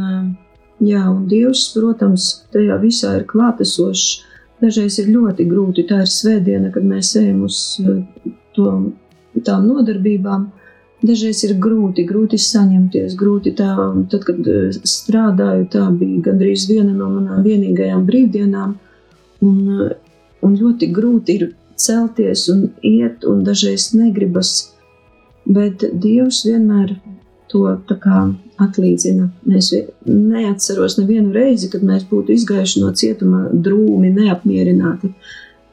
jā, 0.83 1.03
un 1.09 1.27
Dievs, 1.29 1.69
protams, 1.75 2.29
tajā 2.53 2.79
visā 2.81 3.17
ir 3.19 3.27
klātesošs. 3.29 4.23
Dažreiz 4.63 4.97
ir 5.01 5.11
ļoti 5.11 5.45
grūti, 5.49 5.85
tā 5.89 6.03
ir 6.03 6.09
svētdiena, 6.09 6.71
kad 6.71 6.85
mēs 6.87 7.13
ejam 7.19 7.43
uz 7.47 7.57
to, 8.55 8.73
tām 9.43 9.65
nodarbībām. 9.67 10.51
Dažreiz 11.03 11.41
ir 11.43 11.57
grūti, 11.59 12.05
grūti 12.07 12.37
saņemties, 12.39 13.17
grūti 13.19 13.51
tā, 13.57 13.73
tad, 14.11 14.23
kad 14.23 14.45
strādāju, 14.87 15.65
tā 15.73 15.89
bija 15.99 16.29
gandrīz 16.29 16.69
viena 16.69 16.93
no 16.95 17.09
manām 17.11 17.41
vienīgajām 17.43 18.05
brīvdienām, 18.07 18.77
un, 19.43 19.57
un 20.47 20.55
ļoti 20.61 20.87
grūti 20.95 21.35
ir 21.39 21.49
celties 21.75 22.45
un 22.53 22.69
iet, 22.87 23.27
un 23.27 23.43
dažreiz 23.43 23.89
negribas, 23.97 24.53
bet 25.43 25.83
Dievs 25.91 26.45
vienmēr 26.47 26.95
to 27.51 27.65
tā 27.89 27.99
kā 27.99 28.23
atlīdzina. 28.63 29.27
Mēs 29.49 29.73
neatceros 30.07 30.97
nevienu 31.01 31.33
reizi, 31.35 31.69
kad 31.73 31.83
mēs 31.85 32.07
būtu 32.09 32.37
izgājuši 32.37 32.83
no 32.83 32.91
cietuma 32.97 33.45
drūmi, 33.51 34.13
neapmierināti, 34.21 35.11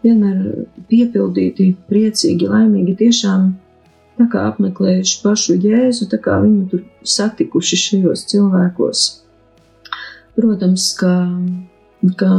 vienmēr 0.04 0.66
piepildīti, 0.90 1.74
priecīgi, 1.88 2.48
laimīgi, 2.50 2.96
tiešām 3.04 3.50
tā 4.20 4.26
kā 4.30 4.44
apmeklējuši 4.50 5.16
pašu 5.24 5.56
Jēzu, 5.64 6.10
tā 6.12 6.20
kā 6.22 6.36
viņu 6.42 6.66
tur 6.72 6.84
satikuši 7.16 7.80
šajos 7.84 8.26
cilvēkos. 8.30 9.06
Protams, 10.36 10.90
ka, 11.00 11.14
ka 12.20 12.30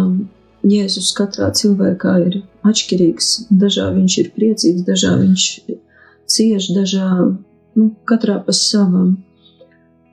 Jēzus 0.62 1.10
katrā 1.17 1.50
cilvēkā 1.58 2.15
ir 2.28 2.41
atšķirīgs. 2.70 3.32
Dažā 3.50 3.89
viņš 3.96 4.17
ir 4.22 4.30
priecīgs, 4.36 4.86
dažā 4.86 5.15
viņš 5.17 5.48
cieš, 6.30 6.70
dažā 6.78 7.10
nu, 7.26 7.89
katrā 8.10 8.38
pa 8.46 8.54
savam. 8.56 9.17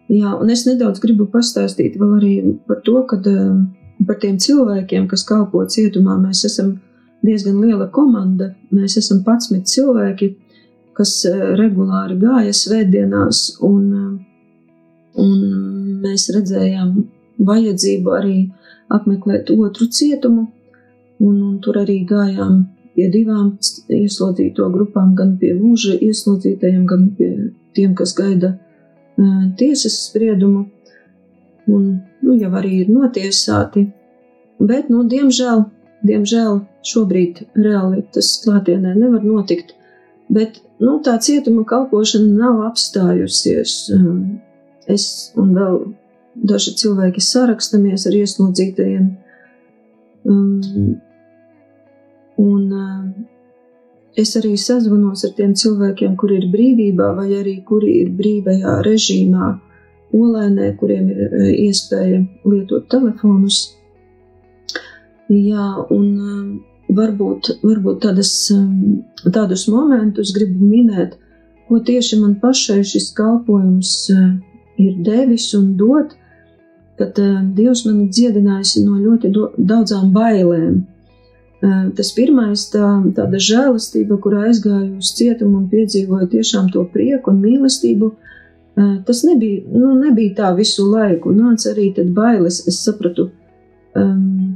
Jā, 0.08 0.32
un 0.40 0.48
es 0.48 0.64
nedaudz 0.64 1.02
gribu 1.04 1.26
pastāstīt 1.28 1.98
vēl 2.00 2.14
arī 2.16 2.34
par 2.68 2.80
to, 2.86 3.02
ka 3.10 3.20
par 4.08 4.20
tiem 4.22 4.38
cilvēkiem, 4.40 5.08
kas 5.10 5.26
kalpo 5.28 5.60
cietumā, 5.68 6.16
mēs 6.22 6.46
esam 6.48 6.78
diezgan 7.24 7.60
liela 7.60 7.88
komanda. 7.92 8.54
Mēs 8.72 8.96
esam 9.00 9.20
11 9.26 9.68
cilvēki, 9.68 10.32
kas 10.98 11.12
regulāri 11.58 12.18
gāja 12.18 12.54
svētdienās, 12.56 13.42
un, 13.64 13.84
un 15.14 15.36
mēs 16.02 16.28
redzējām 16.34 16.94
vajadzību 17.48 18.14
arī 18.16 18.38
apmeklēt 18.94 19.52
otru 19.54 19.86
cietumu, 19.94 20.48
un, 21.22 21.34
un 21.50 21.58
tur 21.62 21.78
arī 21.82 22.00
gājām 22.08 22.64
pie 22.98 23.06
divām 23.14 23.52
ieslodzīto 23.94 24.66
grupām, 24.74 25.14
gan 25.18 25.36
pie 25.38 25.52
mūža 25.54 25.94
ieslodzītajiem, 26.02 26.82
gan 26.90 27.10
pie 27.18 27.30
tiem, 27.78 27.94
kas 27.98 28.14
gaida 28.18 28.56
tiesas 29.58 30.00
spriedumu, 30.08 30.66
un 31.70 31.86
nu, 32.22 32.34
jau 32.38 32.50
arī 32.58 32.82
ir 32.82 32.92
notiesāti. 32.92 33.86
Bet, 34.58 34.90
nu, 34.90 35.04
diemžēl, 35.06 35.64
diemžēl 36.06 36.62
šobrīd 36.90 37.44
reāli 37.54 38.02
tas 38.14 38.32
klātienē 38.42 38.96
nevar 38.98 39.22
notikt. 39.26 39.77
Bet 40.28 40.60
nu, 40.82 40.98
tā 41.04 41.16
cietuma 41.24 41.64
kalpošana 41.68 42.28
nav 42.36 42.60
apstājusies. 42.68 43.76
Es 44.88 45.04
un 45.40 45.54
vēl 45.56 45.78
daži 46.48 46.74
cilvēki 46.78 47.22
sarakstamies 47.24 48.06
ar 48.08 48.16
ieslodzītajiem. 48.18 49.06
Un 52.38 52.62
es 54.18 54.34
arī 54.38 54.52
sazvanos 54.60 55.24
ar 55.24 55.32
tiem 55.38 55.54
cilvēkiem, 55.58 56.14
kuri 56.20 56.42
ir 56.42 56.46
brīvībā, 56.52 57.08
vai 57.16 57.28
arī 57.38 57.56
kuri 57.66 57.90
ir 58.02 58.12
brīvajā 58.18 58.78
režīmā, 58.86 59.50
olēnē, 60.18 60.72
kuriem 60.80 61.10
ir 61.12 61.36
iespēja 61.54 62.22
lietot 62.44 62.88
telefonus. 62.92 63.58
Jā, 65.28 65.68
un 65.92 66.06
varbūt, 66.94 67.50
varbūt 67.62 68.02
tādas, 68.04 68.32
um, 68.54 69.02
tādus 69.24 69.66
momentus 69.70 70.32
gribu 70.36 70.68
minēt, 70.70 71.16
ko 71.68 71.80
tieši 71.84 72.20
man 72.22 72.36
pašai 72.42 72.80
šis 72.86 73.10
kalpojums 73.16 73.92
uh, 74.14 74.30
ir 74.80 75.00
devis 75.04 75.50
un 75.58 75.74
dot, 75.80 76.14
kad 76.98 77.18
uh, 77.22 77.40
Dievs 77.54 77.84
man 77.86 78.04
ir 78.06 78.14
dziedinājis 78.14 78.78
no 78.84 78.98
ļoti 79.00 79.32
daudzām 79.58 80.12
bailēm. 80.14 80.80
Uh, 81.58 81.88
tas 81.98 82.12
pirmais, 82.14 82.68
tā, 82.72 82.86
tāda 83.16 83.40
žēlastība, 83.42 84.20
kurā 84.22 84.46
aizgāju 84.48 85.02
uz 85.02 85.12
cietumu 85.18 85.62
un 85.62 85.68
piedzīvoju 85.72 86.30
tiešām 86.36 86.72
to 86.74 86.86
prieku 86.92 87.34
un 87.34 87.42
mīlestību, 87.42 88.14
tas 88.78 89.24
nebija, 89.26 89.64
nu, 89.74 89.88
nebija 89.98 90.36
tā 90.36 90.48
visu 90.54 90.84
laiku. 90.86 91.32
Nāca 91.34 91.72
arī 91.72 91.88
tad 91.96 92.12
bailes, 92.14 92.60
es 92.70 92.78
sapratu, 92.84 93.24
um, 93.98 94.47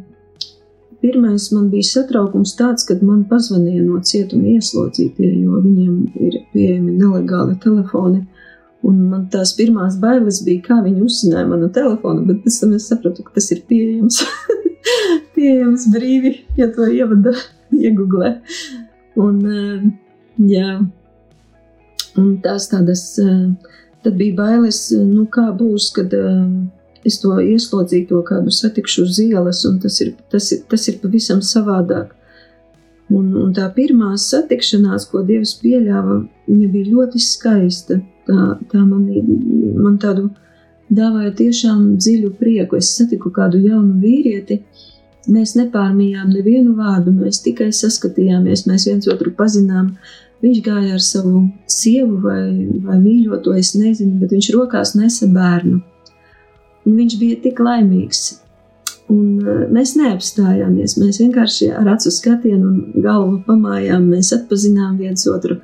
Pirmais 1.02 1.48
man 1.50 1.66
bija 1.72 1.88
satraukums 1.88 2.52
tāds, 2.54 2.84
kad 2.86 3.00
man 3.02 3.24
pazvanīja 3.30 3.82
no 3.82 3.98
cietuma 4.06 4.52
ieslodzītie, 4.52 5.32
jo 5.42 5.58
viņiem 5.64 5.96
ir 6.28 6.36
pieejami 6.52 6.94
nelegāli 6.94 7.56
telefoni. 7.64 8.20
Un 8.86 9.00
man 9.10 9.24
tās 9.30 9.52
pirmās 9.58 9.96
bailes 10.02 10.40
bija, 10.46 10.62
kā 10.68 10.76
viņi 10.84 11.02
uzzināja 11.02 11.48
manu 11.50 11.68
telefonu, 11.74 12.22
bet 12.28 12.44
pēc 12.44 12.58
tam 12.62 12.76
es 12.78 12.86
sapratu, 12.90 13.24
ka 13.26 13.34
tas 13.34 13.50
ir 13.54 13.64
pieejams. 13.66 14.20
pieejams 15.34 15.88
brīvi, 15.90 16.32
ja 16.58 16.68
to 16.74 16.86
ievada 16.86 17.34
iegūglē. 17.74 18.30
Un, 19.22 19.40
eh, 19.46 19.84
jā, 20.54 20.76
un 22.18 22.30
tās 22.46 22.68
tādas, 22.70 23.04
eh, 23.22 23.74
tad 24.06 24.18
bija 24.22 24.38
bailes, 24.38 24.84
nu 24.98 25.26
kā 25.34 25.48
būs, 25.58 25.90
kad 25.98 26.14
es 27.08 27.18
to 27.22 27.34
ieslodzīto 27.42 28.22
kādu 28.28 28.52
satikšu 28.54 29.06
uz 29.06 29.20
ielas, 29.22 29.64
un 29.68 29.78
tas 29.82 30.00
ir, 30.04 30.14
tas 30.30 30.50
ir, 30.54 30.62
tas 30.70 30.88
ir 30.88 30.98
pavisam 31.02 31.42
savādāk. 31.44 32.12
Un, 33.12 33.32
un 33.36 33.50
tā 33.52 33.66
pirmā 33.74 34.14
satikšanās, 34.20 35.08
ko 35.10 35.20
Dievs 35.26 35.56
pieļāva, 35.60 36.22
viņa 36.48 36.68
bija 36.72 36.92
ļoti 36.94 37.20
skaista. 37.20 37.98
Tā, 38.28 38.46
tā 38.70 38.80
man, 38.86 39.04
man 39.82 39.98
tādu 40.00 40.30
dāvāja 40.92 41.34
tiešām 41.42 41.96
dziļu 41.98 42.32
prieku. 42.38 42.78
Es 42.78 42.92
satiku 42.96 43.32
kādu 43.34 43.60
jaunu 43.64 43.98
vīrieti, 44.00 44.62
mēs 45.32 45.56
nepārmījām 45.58 46.32
nevienu 46.32 46.76
vārdu, 46.78 47.12
mēs 47.16 47.42
tikai 47.44 47.70
saskatījāmies, 47.74 48.66
mēs 48.70 48.88
viens 48.88 49.08
otru 49.12 49.34
pazinām. 49.36 49.96
Viņš 50.42 50.62
gāja 50.64 50.96
ar 50.96 51.02
savu 51.04 51.44
sievu 51.70 52.16
vai, 52.24 52.42
vai 52.82 52.96
mīļoto, 52.98 53.52
es 53.54 53.76
nezinu, 53.78 54.16
bet 54.22 54.32
viņš 54.34 54.50
rokās 54.56 54.96
nesa 54.98 55.28
bērnu. 55.30 55.82
Un 56.86 56.96
viņš 56.98 57.18
bija 57.20 57.40
tik 57.44 57.60
laimīgs. 57.62 58.22
Un 59.12 59.42
uh, 59.42 59.66
mēs 59.72 59.94
neapstājāmies. 59.98 60.96
Mēs 61.00 61.20
vienkārši 61.22 61.72
ar 61.78 61.92
acu 61.94 62.12
skatienu 62.14 62.70
un 62.70 63.04
galvu 63.04 63.42
pamājām, 63.46 64.08
mēs 64.14 64.32
atpazinām 64.36 64.96
viens 65.00 65.26
otru. 65.30 65.58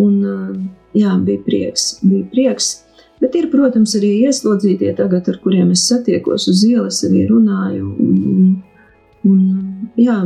Un, 0.00 0.14
uh, 0.22 0.56
jā, 0.96 1.14
bija 1.26 1.42
prieks, 1.46 1.94
bija 2.02 2.26
prieks. 2.32 2.72
Bet 3.22 3.36
ir, 3.38 3.46
protams, 3.52 3.94
arī 3.96 4.10
ieslodzītie 4.26 4.90
tagad, 4.98 5.28
ar 5.30 5.38
kuriem 5.42 5.70
es 5.74 5.84
satiekos 5.88 6.48
uz 6.50 6.64
ielas, 6.66 6.98
arī 7.06 7.24
runāju. 7.30 7.92
Un, 8.04 8.56
un, 9.28 9.38
jā, 10.00 10.18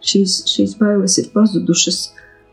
šīs, 0.00 0.40
šīs 0.50 0.74
bailes 0.80 1.18
ir 1.20 1.28
pazudušas. 1.34 2.00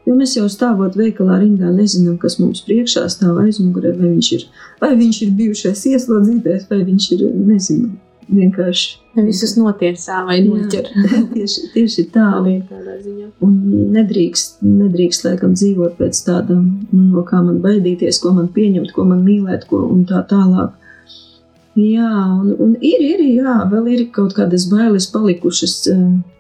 Jo 0.08 0.16
mēs 0.16 0.38
jau 0.38 0.48
stāvot 0.48 0.96
veikalā 0.96 1.42
rindā 1.42 1.68
nezinām, 1.74 2.16
kas 2.22 2.38
mums 2.40 2.62
priekšā 2.64 3.04
stāv 3.12 3.42
aizmugurē, 3.44 3.92
vai 3.98 4.14
viņš 4.14 4.30
ir, 4.38 4.46
vai 4.80 4.94
viņš 4.96 5.24
ir 5.26 5.34
bijušais 5.36 5.82
ieslodzītais, 5.92 6.68
vai 6.70 6.84
viņš 6.88 7.08
ir, 7.18 7.24
nezinu, 7.50 7.90
vienkārši. 8.32 8.94
Visus 9.18 9.56
notiesā 9.58 10.22
vai 10.28 10.38
noķer. 10.46 10.88
Tieši, 11.34 11.68
tieši 11.74 12.06
tā. 12.14 12.28
Un 13.44 13.58
nedrīkst, 13.96 14.62
nedrīkst, 14.64 15.28
laikam, 15.28 15.58
dzīvot 15.58 15.98
pēc 16.00 16.24
tāda, 16.28 16.56
nu, 16.56 17.04
no 17.12 17.26
kā 17.28 17.42
man 17.44 17.60
baidīties, 17.64 18.22
ko 18.24 18.32
man 18.38 18.48
pieņemt, 18.54 18.94
ko 18.96 19.08
man 19.10 19.24
mīlēt, 19.26 19.68
ko 19.70 19.84
un 19.90 20.06
tā 20.10 20.24
tālāk. 20.30 20.76
Jā, 21.78 22.10
un, 22.40 22.56
un 22.64 22.74
ir, 22.80 23.04
ir, 23.06 23.22
jā, 23.38 23.60
vēl 23.70 23.92
ir 23.94 24.08
kaut 24.16 24.34
kādas 24.38 24.66
bailes 24.72 25.12
palikušas. 25.14 25.78
Uh, 25.92 26.37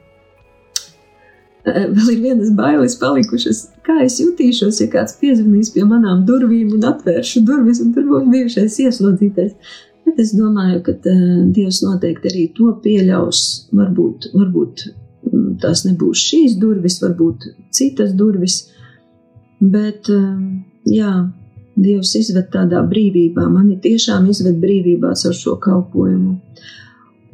vēl 1.67 2.11
ir 2.13 2.21
vienas 2.23 2.53
bailes 2.55 2.95
palikušas. 3.01 3.63
Kā 3.85 3.99
es 4.05 4.19
jutīšos, 4.21 4.79
ja 4.83 4.87
kāds 4.91 5.17
piezvanīs 5.21 5.73
pie 5.75 5.83
manām 5.87 6.23
durvīm 6.27 6.73
un 6.77 6.87
atvēršu 6.89 7.43
durvis, 7.47 7.81
un 7.83 7.93
tur 7.95 8.07
būs 8.09 8.29
bijušais 8.33 8.79
ieslodzītais. 8.85 9.75
Bet 10.07 10.21
es 10.23 10.31
domāju, 10.37 10.79
ka 10.85 10.93
uh, 10.95 11.25
Dievs 11.51 11.81
noteikti 11.83 12.31
arī 12.31 12.45
to 12.55 12.71
pieļaus. 12.83 13.41
Varbūt, 13.75 14.29
varbūt 14.37 14.85
mm, 14.87 15.57
tās 15.63 15.83
nebūs 15.87 16.23
šīs 16.29 16.55
durvis, 16.61 17.01
varbūt 17.03 17.49
citas 17.75 18.13
durvis. 18.15 18.61
Bet, 19.59 20.07
uh, 20.13 20.39
jā, 20.87 21.13
Dievs 21.77 22.15
izved 22.17 22.47
tādā 22.53 22.81
brīvībā. 22.87 23.49
Mani 23.51 23.75
tiešām 23.83 24.29
izved 24.31 24.61
brīvībā 24.63 25.11
ar 25.11 25.35
šo 25.35 25.57
kalpojumu. 25.61 26.37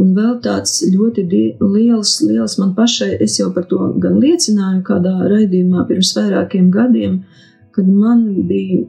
Un 0.01 0.13
vēl 0.17 0.37
tāds 0.41 0.79
ļoti 0.89 1.23
liels, 1.61 2.15
liels 2.25 2.57
man 2.57 2.73
pašai, 2.77 3.11
es 3.21 3.37
jau 3.39 3.51
par 3.53 3.67
to 3.69 3.91
gan 4.01 4.17
liecināju 4.23 4.81
kādā 4.87 5.13
raidījumā 5.29 5.85
pirms 5.89 6.15
vairākiem 6.17 6.71
gadiem, 6.73 7.19
kad 7.75 7.89
man 7.89 8.23
bija, 8.49 8.83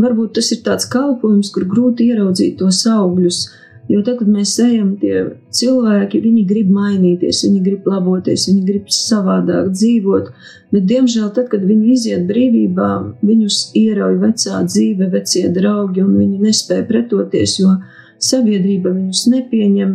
varbūt 0.00 0.34
tas 0.38 0.50
ir 0.54 0.64
tāds 0.66 0.88
kalpojums, 0.90 1.52
kur 1.54 1.68
grūti 1.70 2.10
ieraudzīt 2.10 2.58
tos 2.62 2.82
augļus. 2.90 3.44
Jo 3.84 4.00
tad, 4.00 4.16
kad 4.16 4.28
mēs 4.32 4.54
ejam, 4.64 4.94
tie 4.96 5.26
cilvēki, 5.52 6.22
viņi 6.24 6.42
grib 6.48 6.70
mainīties, 6.72 7.42
viņi 7.44 7.58
grib 7.66 7.88
laboties, 7.90 8.46
viņi 8.48 8.62
grib 8.64 8.86
savādāk 8.88 9.68
dzīvot, 9.74 10.30
bet, 10.72 10.86
diemžēl, 10.88 11.26
tad, 11.36 11.50
kad 11.52 11.66
viņi 11.68 11.92
iziet 11.92 12.24
brīvībā, 12.30 12.88
viņus 13.20 13.58
ierauj 13.76 14.16
vecā 14.22 14.62
dzīve, 14.64 15.10
vecie 15.12 15.50
draugi, 15.52 16.00
un 16.00 16.16
viņi 16.16 16.40
nespēja 16.46 16.86
pretoties, 16.88 17.58
jo 17.60 17.74
viņi 17.76 18.03
sabiedrība 18.24 18.92
viņus 18.94 19.26
nepieņem, 19.32 19.94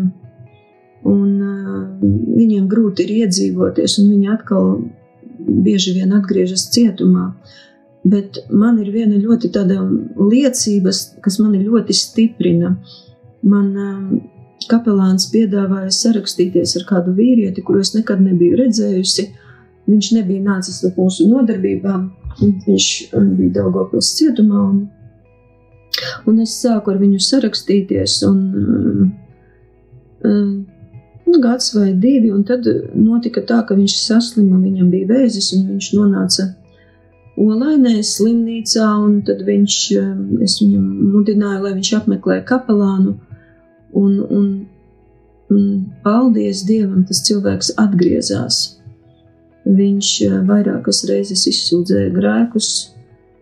un 1.10 1.30
viņiem 2.40 2.68
grūti 2.72 3.06
ir 3.06 3.26
iedzīvoties, 3.26 4.00
un 4.02 4.14
viņi 4.14 4.32
atkal 4.34 4.72
bieži 5.40 5.96
vien 5.98 6.14
atgriežas 6.18 6.68
cietumā. 6.74 7.32
Bet 8.10 8.40
man 8.50 8.80
ir 8.80 8.92
viena 8.94 9.18
ļoti 9.20 9.52
tāda 9.54 9.82
liecība, 10.16 10.94
kas 11.24 11.40
mani 11.42 11.64
ļoti 11.66 11.96
stiprina. 11.96 12.76
Man 13.44 13.74
kapelāns 14.70 15.28
piedāvāja 15.34 15.92
sarakstīties 15.96 16.76
ar 16.80 16.88
kādu 16.90 17.16
vīrieti, 17.18 17.64
kuru 17.66 17.84
es 17.84 17.94
nekad 17.96 18.22
nebiju 18.24 18.60
redzējusi. 18.60 19.28
Viņš 19.90 20.12
nebija 20.20 20.46
nācis 20.46 20.84
no 20.84 20.92
mūsu 20.98 21.28
nodarbībām, 21.32 22.10
viņš 22.40 22.88
bija 23.12 23.54
Daugopils 23.56 24.12
cietumā, 24.20 24.62
un 24.70 24.84
Un 26.28 26.40
es 26.44 26.56
sāku 26.62 26.94
ar 26.94 27.00
viņu 27.02 27.20
sarakstīties, 27.24 28.20
un 28.28 28.38
uh, 30.24 30.46
gads 31.40 31.74
vai 31.76 31.94
divi, 31.94 32.32
un 32.32 32.44
tad 32.44 32.66
notika 32.96 33.44
tā, 33.46 33.62
ka 33.68 33.78
viņš 33.78 33.96
saslima, 34.02 34.58
viņam 34.62 34.90
bija 34.92 35.10
vēzis, 35.14 35.52
un 35.58 35.68
viņš 35.74 35.92
nonāca 35.98 36.50
Olainē 37.40 38.02
slimnīcā, 38.04 38.88
un 39.00 39.22
tad 39.24 39.46
viņš, 39.48 39.76
es 40.44 40.58
viņam 40.60 40.88
mudināju, 41.14 41.62
lai 41.64 41.72
viņš 41.78 41.92
apmeklē 42.02 42.42
kapelānu, 42.50 43.14
un, 43.96 44.18
un, 44.28 44.50
un 45.54 45.64
paldies 46.04 46.66
Dievam, 46.68 47.06
tas 47.08 47.24
cilvēks 47.30 47.72
atgriezās. 47.80 48.58
Viņš 49.64 50.10
vairākas 50.50 51.06
reizes 51.08 51.46
izsūdzēja 51.48 52.12
grēkus, 52.18 52.74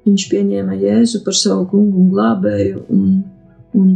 viņš 0.08 0.28
pieņēma 0.32 0.78
Jēzu 0.82 1.24
par 1.26 1.36
savu 1.38 1.68
kungu 1.72 2.02
un 2.02 2.12
glābēju, 2.14 2.84
un, 2.94 3.16
un 3.78 3.96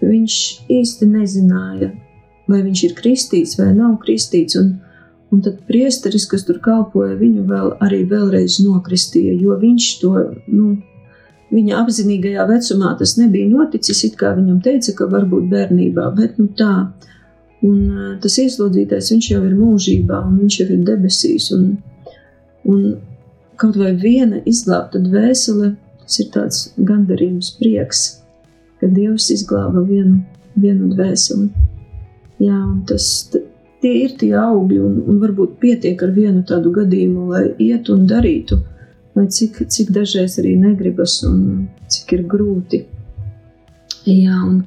viņš 0.00 0.40
īsti 0.72 1.08
nezināja, 1.10 1.92
vai 2.50 2.62
viņš 2.62 2.82
ir 2.88 2.96
kristīts 2.98 3.56
vai 3.58 3.72
nav 3.74 3.96
kristīts, 4.04 4.58
un, 4.60 4.76
un 5.34 5.42
tad 5.44 5.62
priesteris, 5.68 6.28
kas 6.30 6.46
tur 6.46 6.60
kalpoja, 6.62 7.16
viņu 7.18 7.46
vēl 7.50 7.72
arī 7.84 8.04
vēlreiz 8.10 8.60
nokristīja, 8.64 9.34
jo 9.40 9.56
viņš 9.60 9.88
to, 10.02 10.14
nu, 10.52 10.76
viņa 11.54 11.82
apzinīgajā 11.82 12.46
vecumā 12.50 12.94
tas 13.00 13.16
nebija 13.20 13.50
noticis, 13.50 14.04
it 14.08 14.16
kā 14.20 14.34
viņam 14.38 14.62
teica, 14.64 14.94
ka 14.98 15.10
varbūt 15.10 15.50
bērnībā, 15.50 16.08
bet 16.16 16.38
nu 16.40 16.48
tā, 16.58 16.72
un 17.66 18.16
tas 18.22 18.38
ieslodzītais, 18.42 19.10
viņš 19.14 19.30
jau 19.32 19.42
ir 19.46 19.58
mūžībā, 19.58 20.22
un 20.28 20.40
viņš 20.44 20.60
jau 20.60 20.70
ir 20.70 20.86
debesīs, 20.86 21.50
un, 21.56 21.68
un 22.70 22.82
kaut 23.60 23.76
vai 23.80 23.92
viena 23.96 24.40
izglābta 24.48 25.00
dvēsele, 25.02 25.74
tas 26.04 26.20
ir 26.22 26.30
tāds 26.34 26.62
gandarījums 26.76 27.52
prieks, 27.60 28.04
ka 28.80 28.88
Dievs 28.92 29.30
izglāba 29.34 29.82
vienu, 29.86 30.20
vienu 30.54 30.92
dvēseli. 30.92 31.48
Jā, 32.44 32.60
tas 32.88 33.06
tie 33.80 33.92
ir 34.04 34.16
tie 34.20 34.32
augļi, 34.38 34.80
un, 34.82 34.98
un 35.08 35.20
varbūt 35.22 35.56
pietiek 35.62 36.02
ar 36.04 36.12
vienu 36.16 36.44
tādu 36.48 36.72
gadījumu, 36.74 37.28
lai 37.32 37.44
iet 37.62 37.88
un 37.92 38.04
darītu, 38.08 38.60
lai 39.16 39.26
cik, 39.32 39.64
cik 39.72 39.92
dažreiz 39.96 40.36
arī 40.42 40.56
negribas 40.60 41.22
un 41.28 41.66
cik 41.92 42.18
ir 42.18 42.26
grūti. 42.28 42.84
Jā, 44.06 44.36
un 44.44 44.62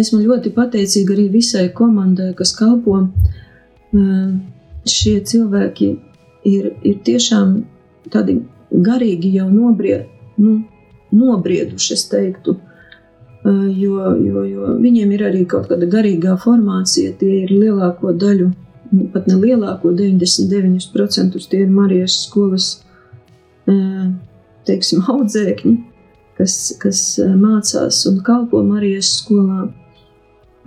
esmu 0.00 0.22
ļoti 0.24 0.52
pateicīga 0.56 1.14
arī 1.14 1.28
visai 1.30 1.68
komandai, 1.76 2.32
kas 2.38 2.54
kalpo. 2.56 3.04
Šie 4.90 5.18
cilvēki 5.26 5.90
ir, 6.48 6.72
ir 6.86 6.96
tiešām 7.06 7.58
tādi 8.12 8.40
garīgi 8.70 9.34
jau 9.36 9.48
nobried, 9.50 10.08
nu, 10.40 10.60
nobrieduši, 11.12 11.94
es 11.96 12.06
teiktu 12.10 12.56
jo, 13.44 14.16
jo, 14.20 14.44
jo 14.44 14.74
viņiem 14.80 15.14
ir 15.16 15.24
arī 15.30 15.44
kaut 15.48 15.70
kāda 15.70 15.88
garīgā 15.90 16.36
formācija. 16.40 17.14
Tie 17.20 17.44
ir 17.44 17.52
lielāko 17.54 18.12
daļu, 18.12 18.50
pat 19.14 19.28
ne 19.30 19.38
lielāko, 19.40 19.94
99% 19.96 21.40
tie 21.50 21.62
ir 21.64 21.70
Marijas 21.72 22.18
skolas 22.26 22.72
teiksim, 24.68 25.04
audzēkņi, 25.08 25.76
kas, 26.38 26.56
kas 26.82 27.04
mācās 27.20 28.02
un 28.10 28.20
kalpo 28.26 28.62
Marijas 28.66 29.14
skolā. 29.20 29.68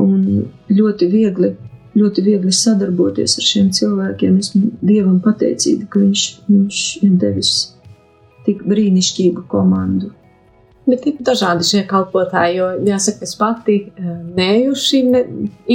Un 0.01 0.47
ļoti 0.73 1.07
viegli, 1.11 1.53
ļoti 1.97 2.23
viegli 2.25 2.53
sadarboties 2.55 3.37
ar 3.37 3.47
šiem 3.47 3.69
cilvēkiem. 3.75 4.39
Esmu 4.41 4.73
Dievam 4.81 5.19
pateicīga, 5.23 5.87
ka 5.89 6.01
Viņš, 6.03 6.25
viņš 6.49 6.81
ir 7.05 7.15
devis 7.21 7.53
tik 8.47 8.65
brīnišķīgu 8.67 9.45
komandu. 9.51 10.11
Bet 10.83 11.05
ir 11.07 11.19
dažādi 11.23 11.63
šie 11.63 11.81
kalpotāji, 11.87 12.57
jo 12.59 12.65
jāsaka, 12.89 13.23
es 13.23 13.37
pati 13.39 13.77
eh, 13.87 14.07
neju 14.35 14.73
šīm 14.75 15.13
ne, 15.13 15.21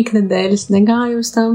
iknedēļas, 0.03 0.67
negāju 0.75 1.23
uz 1.23 1.31
tām, 1.33 1.55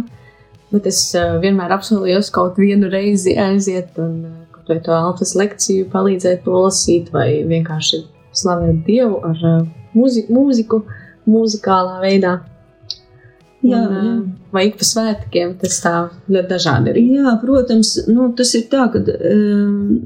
bet 0.74 0.90
es 0.90 1.04
eh, 1.14 1.36
vienmēr 1.44 1.76
apsolījos 1.76 2.32
kaut 2.34 2.58
vienu 2.58 2.90
reizi 2.90 3.36
aiziet 3.38 4.00
un 4.02 4.16
eh, 4.26 4.58
vai 4.66 4.80
to 4.82 4.96
alfas 4.96 5.36
lekciju 5.38 5.86
palīdzēt 5.94 6.42
to 6.48 6.64
lasīt 6.66 7.12
vai 7.14 7.44
vienkārši 7.46 8.02
slavēt 8.34 8.82
Dievu 8.88 9.20
ar 9.28 9.46
mūziku 9.94 10.82
mūzikālā 11.30 12.00
veidā. 12.02 12.38
Jā, 13.64 13.80
un, 13.80 13.94
jā. 13.96 14.16
Vai 14.54 14.68
ik 14.70 14.76
pa 14.78 14.86
svētkiem 14.86 15.56
tas 15.62 15.80
tā 15.82 15.94
ļoti 16.30 16.50
dažādi 16.52 16.92
ir? 16.94 17.00
Jā, 17.18 17.36
protams, 17.42 17.96
nu, 18.12 18.28
tas 18.38 18.52
ir 18.60 18.68
tā, 18.72 18.86
ka 18.94 19.02
um, 19.02 20.04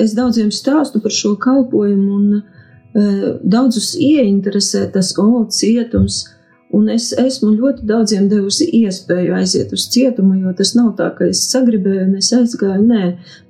es 0.00 0.14
daudziem 0.16 0.52
stāstu 0.54 1.00
par 1.02 1.14
šo 1.14 1.34
kalpojumu, 1.40 2.18
un 2.18 2.36
uh, 2.36 3.24
daudzus 3.42 3.94
ieinteresē 3.98 4.86
tas, 4.94 5.14
oh, 5.18 5.42
cietums. 5.50 6.26
Un 6.70 6.84
es 6.92 7.08
esmu 7.18 7.48
ļoti 7.56 7.82
daudziem 7.88 8.28
devusi 8.30 8.68
iespēju 8.78 9.32
aiziet 9.34 9.72
uz 9.74 9.88
cietumu, 9.90 10.36
jo 10.38 10.52
tas 10.54 10.70
nav 10.76 10.92
tā, 11.00 11.08
ka 11.16 11.26
es 11.26 11.40
sagribēju 11.50 12.04
un 12.04 12.12
es 12.20 12.28
aizgāju. 12.36 12.84
Nē, 12.86 13.08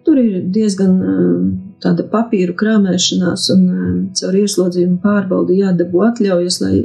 tur 0.09 0.17
ir 0.23 0.39
diezgan 0.55 0.95
uh, 0.97 1.35
tāda 1.85 2.07
papīru 2.09 2.55
krāpēšanās 2.57 3.51
un 3.53 3.67
uh, 3.69 3.91
caur 4.17 4.41
ieslodzījumu 4.41 5.03
pārbaudi 5.05 5.59
jādabū 5.61 6.07
atļaujas, 6.07 6.63
lai 6.65 6.79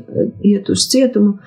iet 0.44 0.74
uz 0.76 0.90
cietumu. 0.92 1.38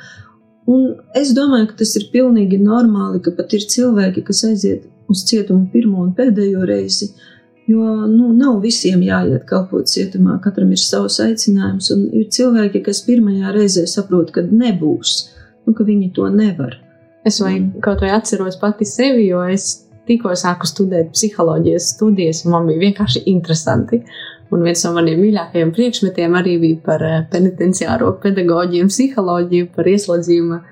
Un 0.68 0.84
es 1.16 1.32
domāju, 1.36 1.70
ka 1.70 1.80
tas 1.80 1.94
ir 1.96 2.10
pilnīgi 2.12 2.60
normāli, 2.60 3.22
ka 3.24 3.32
pat 3.36 3.54
ir 3.56 3.64
cilvēki, 3.72 4.26
kas 4.26 4.44
aiziet 4.50 4.84
uz 5.08 5.24
cietumu 5.28 5.70
pirmo 5.72 6.02
un 6.04 6.12
pēdējo 6.16 6.66
reizi, 6.68 7.12
Jo 7.68 7.84
nu, 8.08 8.30
nav 8.32 8.62
visiem 8.64 9.02
jāiet 9.04 9.42
kalpot 9.48 9.90
cietumā, 9.92 10.38
katram 10.40 10.70
ir 10.72 10.80
savs 10.80 11.18
aicinājums, 11.20 11.90
un 11.92 12.06
ir 12.16 12.30
cilvēki, 12.32 12.80
kas 12.86 13.02
pirmajā 13.04 13.50
reizē 13.52 13.84
saprot, 13.84 14.30
ka 14.32 14.40
nebūs, 14.40 15.16
un 15.68 15.76
ka 15.76 15.84
viņi 15.84 16.08
to 16.16 16.30
nevar. 16.32 16.78
Es 17.28 17.42
vai 17.44 17.58
kaut 17.84 18.00
vai 18.00 18.14
atceros 18.16 18.56
pati 18.56 18.88
sevi, 18.88 19.26
jo 19.28 19.42
es 19.44 19.66
tikko 20.08 20.32
sāku 20.32 20.64
studēt 20.70 21.12
psiholoģijas 21.12 21.90
studijas, 21.92 22.40
un 22.46 22.54
man 22.56 22.70
bija 22.70 22.86
vienkārši 22.86 23.26
interesanti. 23.34 24.00
Un 24.48 24.64
viens 24.64 24.82
no 24.86 24.94
maniem 24.96 25.20
mīļākajiem 25.20 25.70
priekšmetiem 25.76 26.36
arī 26.38 26.54
bija 26.62 26.80
par 26.86 27.04
eh, 27.04 27.18
penitenciāro 27.32 28.14
pedagoģiju 28.22 28.88
psiholoģiju, 28.88 29.68
par 29.74 29.90
ieslodzījuma, 29.92 30.62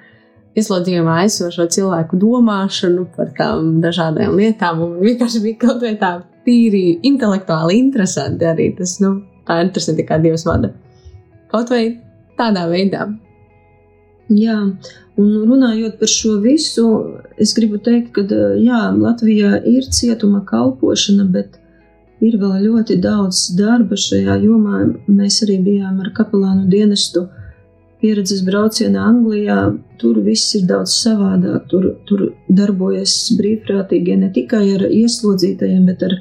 ieslodzījumā 0.57 1.17
esošo 1.27 1.67
cilvēku 1.75 2.17
domāšanu, 2.23 3.05
par 3.17 3.35
tām 3.37 3.77
dažādām 3.85 4.33
lietām. 4.39 4.81
Un 4.87 4.97
vienkārši 5.05 5.43
bija 5.45 5.61
kaut 5.67 5.85
vai 5.85 5.93
tā 6.01 6.15
tīri 6.47 7.03
intelektuāli 7.05 7.77
interesanti 7.83 8.49
arī 8.49 8.71
tas, 8.79 8.97
nu, 9.05 9.19
tā 9.49 9.61
interesanti, 9.67 10.07
kā 10.09 10.17
Dievs 10.25 10.47
vada. 10.49 10.73
Kaut 11.53 11.69
vai 11.75 11.85
tādā 12.39 12.65
veidā. 12.71 13.11
Jā, 14.33 14.57
un 15.21 15.29
runājot 15.47 16.01
par 16.01 16.11
šo 16.11 16.39
visu, 16.43 16.87
es 17.39 17.53
gribu 17.55 17.79
teikt, 17.79 18.11
ka 18.17 18.25
jā, 18.59 18.81
Latvijā 18.97 19.61
ir 19.69 19.87
cietuma 19.93 20.41
kalpošana, 20.49 21.29
bet 21.31 21.61
ir 22.25 22.37
vēl 22.41 22.61
ļoti 22.65 22.99
daudz 23.03 23.51
darba 23.59 23.99
šajā 24.01 24.39
jomā. 24.45 24.85
Mēs 25.09 25.43
arī 25.45 25.59
bijām 25.65 26.01
ar 26.05 26.13
kapelānu 26.17 26.69
dienestu 26.73 27.27
pieredzes 28.01 28.43
braucienā 28.47 29.03
Anglijā, 29.09 29.59
tur 30.01 30.21
viss 30.25 30.55
ir 30.59 30.67
daudz 30.69 30.95
savādāk. 31.01 31.67
Tur, 31.71 31.91
tur 32.09 32.31
darbojas 32.49 33.17
brīvprātīgie 33.39 34.17
ne 34.21 34.31
tikai 34.33 34.65
ar 34.77 34.87
ieslodzītajiem, 34.89 35.85
bet 35.89 36.07
ar, 36.07 36.17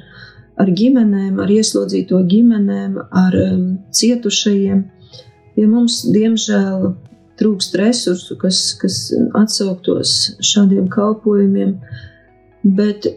ar 0.62 0.72
ģimenēm, 0.80 1.40
ar 1.42 1.52
ieslodzīto 1.52 2.22
ģimenēm, 2.32 3.00
ar 3.24 3.40
um, 3.46 3.66
cietušajiem. 3.96 4.84
Pie 5.56 5.66
mums, 5.70 6.02
diemžēl, 6.12 6.90
trūkst 7.40 7.76
resursu, 7.80 8.36
kas, 8.40 8.60
kas 8.80 9.00
atsauktos 9.36 10.36
šādiem 10.44 10.88
kalpojumiem, 10.92 11.76
bet 12.76 13.08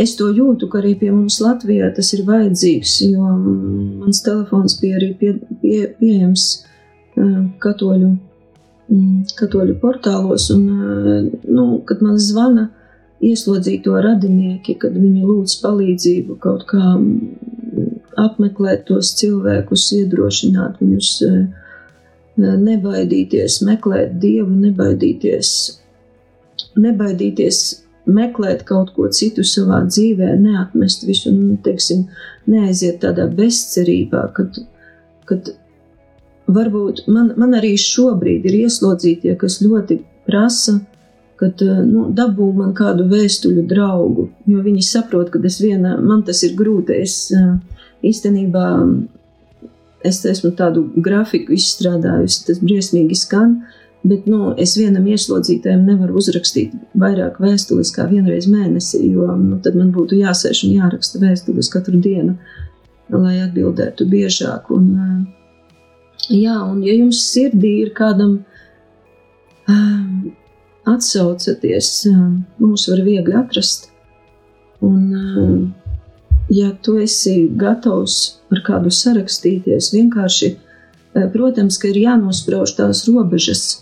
es 0.00 0.14
to 0.18 0.28
jūtu, 0.32 0.68
ka 0.72 0.80
arī 0.80 0.94
pie 1.00 1.10
mums 1.12 1.38
Latvijā 1.42 1.90
tas 1.96 2.12
ir 2.16 2.24
vajadzīgs, 2.28 2.98
jo 3.12 3.30
mans 4.02 4.22
telefons 4.24 4.78
bija 4.80 4.98
arī 5.00 5.12
pie, 5.18 5.32
pie, 5.62 5.80
pieejams 5.98 6.46
katoļu, 7.62 8.12
katoļu 9.38 9.76
portālos, 9.82 10.48
un, 10.54 10.64
nu, 11.44 11.66
kad 11.88 12.02
man 12.04 12.18
zvana 12.20 12.68
ieslodzīto 13.22 13.94
radinieki, 14.02 14.76
kad 14.82 14.96
viņi 14.98 15.22
lūdz 15.26 15.58
palīdzību 15.62 16.38
kaut 16.42 16.64
kā 16.70 16.94
apmeklēt 18.22 18.86
tos 18.88 19.12
cilvēkus, 19.20 19.86
iedrošināt 20.00 20.80
viņus 20.82 21.12
nebaidīties, 22.36 23.60
meklēt 23.68 24.16
dievu, 24.20 24.50
nebaidīties, 24.66 25.52
nebaidīties 26.80 27.62
meklēt 28.06 28.64
kaut 28.68 28.92
ko 28.96 29.08
citu 29.14 29.44
savā 29.46 29.82
dzīvē, 29.86 30.32
neatmest 30.40 31.06
visu, 31.06 31.32
nu, 31.34 31.56
teiksim, 31.62 32.06
neaiziet 32.50 33.00
tādā 33.04 33.28
bezcerībā, 33.30 34.24
kad, 34.36 34.58
kad 35.30 35.52
varbūt 36.50 37.04
man, 37.12 37.32
man 37.38 37.58
arī 37.58 37.76
šobrīd 37.78 38.48
ir 38.48 38.64
ieslodzītie, 38.64 39.36
kas 39.38 39.60
ļoti 39.62 40.00
prasa, 40.26 40.80
kad 41.42 41.62
nu, 41.62 42.06
dabū 42.14 42.52
man 42.54 42.74
kādu 42.78 43.08
vēstuļu 43.10 43.64
draugu, 43.70 44.28
jo 44.46 44.62
viņi 44.62 44.84
saprot, 44.86 45.32
ka 45.32 45.40
es 45.48 45.58
viena, 45.62 45.96
man 45.98 46.22
tas 46.26 46.42
ir 46.46 46.54
grūti. 46.58 47.00
Es 47.02 47.32
īstenībā 48.06 48.66
es 50.06 50.20
esmu 50.26 50.52
tādu 50.58 50.84
grafiku 51.02 51.54
izstrādājusi, 51.56 52.44
tas 52.46 52.60
briesmīgi 52.62 53.18
skan, 53.18 53.60
Bet 54.02 54.24
nu, 54.26 54.50
es 54.58 54.72
vienam 54.74 55.04
ieslodzītājam 55.06 55.84
nevaru 55.86 56.16
uzrakstīt 56.18 56.72
vairāk 56.98 57.36
vēstules 57.42 57.92
kā 57.94 58.08
vienreiz 58.10 58.48
mēnesī, 58.50 59.04
jo 59.14 59.28
nu, 59.38 59.60
tad 59.62 59.76
man 59.78 59.92
būtu 59.94 60.18
jāsēž 60.18 60.64
un 60.66 60.72
jāraksta 60.80 61.20
vēstules 61.22 61.70
katru 61.70 62.00
dienu, 62.02 62.34
lai 63.12 63.36
atbildētu 63.44 64.08
biežāk. 64.10 64.72
Un, 64.74 64.88
jā, 66.26 66.56
un 66.66 66.80
ja 66.82 66.96
jums 66.96 67.22
sirdī 67.28 67.76
ir 67.84 67.92
kādam 67.94 68.40
atsaucaties, 70.88 71.92
mūs 72.58 72.88
var 72.90 73.04
viegli 73.06 73.38
atrast. 73.38 73.86
Un, 74.82 75.70
ja 76.50 76.72
tu 76.82 76.96
esi 76.98 77.46
gatavs 77.54 78.18
ar 78.50 78.64
kādu 78.66 78.90
sarakstīties, 78.90 79.92
vienkārši, 79.94 80.56
protams, 81.32 81.78
ka 81.78 81.92
ir 81.92 82.02
jānosprauž 82.02 82.74
tās 82.80 83.06
robežas, 83.06 83.81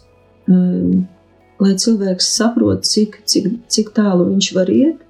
lai 1.61 1.75
cilvēks 1.77 2.33
saprot, 2.37 2.87
cik, 2.89 3.21
cik, 3.29 3.51
cik 3.71 3.93
tālu 3.97 4.31
viņš 4.33 4.51
var 4.57 4.73
iet. 4.73 5.07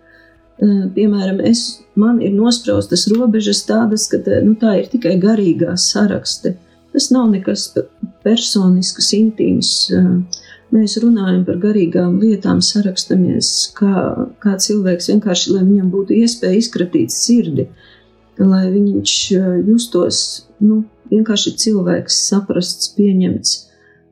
Piemēram, 0.61 1.39
es, 1.49 1.81
man 1.97 2.19
ir 2.21 2.35
nospraustas 2.37 3.07
robežas 3.09 3.63
tādas, 3.69 4.05
ka 4.13 4.21
nu, 4.45 4.57
tā 4.61 4.77
ir 4.83 4.91
tikai 4.93 5.17
garīgā 5.23 5.77
sarakste. 5.81 6.57
Tas 6.91 7.09
nav 7.15 7.31
nekas 7.33 7.71
personisks, 8.27 9.13
intīms. 9.17 9.71
Mēs 10.71 10.99
runājam 11.03 11.43
par 11.47 11.57
garīgām 11.63 12.19
lietām, 12.23 12.61
sarakstamies, 12.63 13.71
kā, 13.79 14.05
kā 14.43 14.55
cilvēks 14.61 15.09
vienkārši, 15.11 15.55
lai 15.57 15.65
viņam 15.65 15.89
būtu 15.91 16.19
iespēja 16.21 16.61
izkratīt 16.61 17.15
sirdi, 17.15 17.67
lai 18.39 18.69
viņš 18.71 19.17
justos 19.67 20.21
nu, 20.63 20.85
vienkārši 21.11 21.57
cilvēks, 21.65 22.21
saprasts, 22.29 22.93
pieņemts 22.95 23.57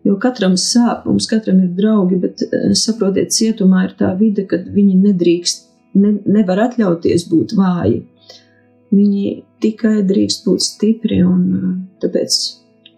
Jo 0.07 0.15
katram 0.23 0.55
sāp, 0.61 1.07
mums 1.09 1.27
katram 1.31 1.59
ir 1.65 1.73
draugi, 1.77 2.19
bet 2.23 2.45
eh, 2.47 2.71
saprotiet, 2.79 3.35
cietumā 3.35 3.89
ir 3.89 3.97
tā 3.99 4.13
vide, 4.19 4.47
kad 4.51 4.69
viņi 4.73 4.95
nedrīkst, 5.03 5.67
ne, 5.99 6.15
nevar 6.29 6.63
atļauties 6.69 7.27
būt 7.31 7.57
vāji. 7.59 8.05
Viņi 8.95 9.25
tikai 9.63 9.99
drīkst 10.09 10.47
būt 10.47 10.65
stipri, 10.65 11.21
un 11.27 11.43
eh, 11.59 11.73
tāpēc 12.05 12.39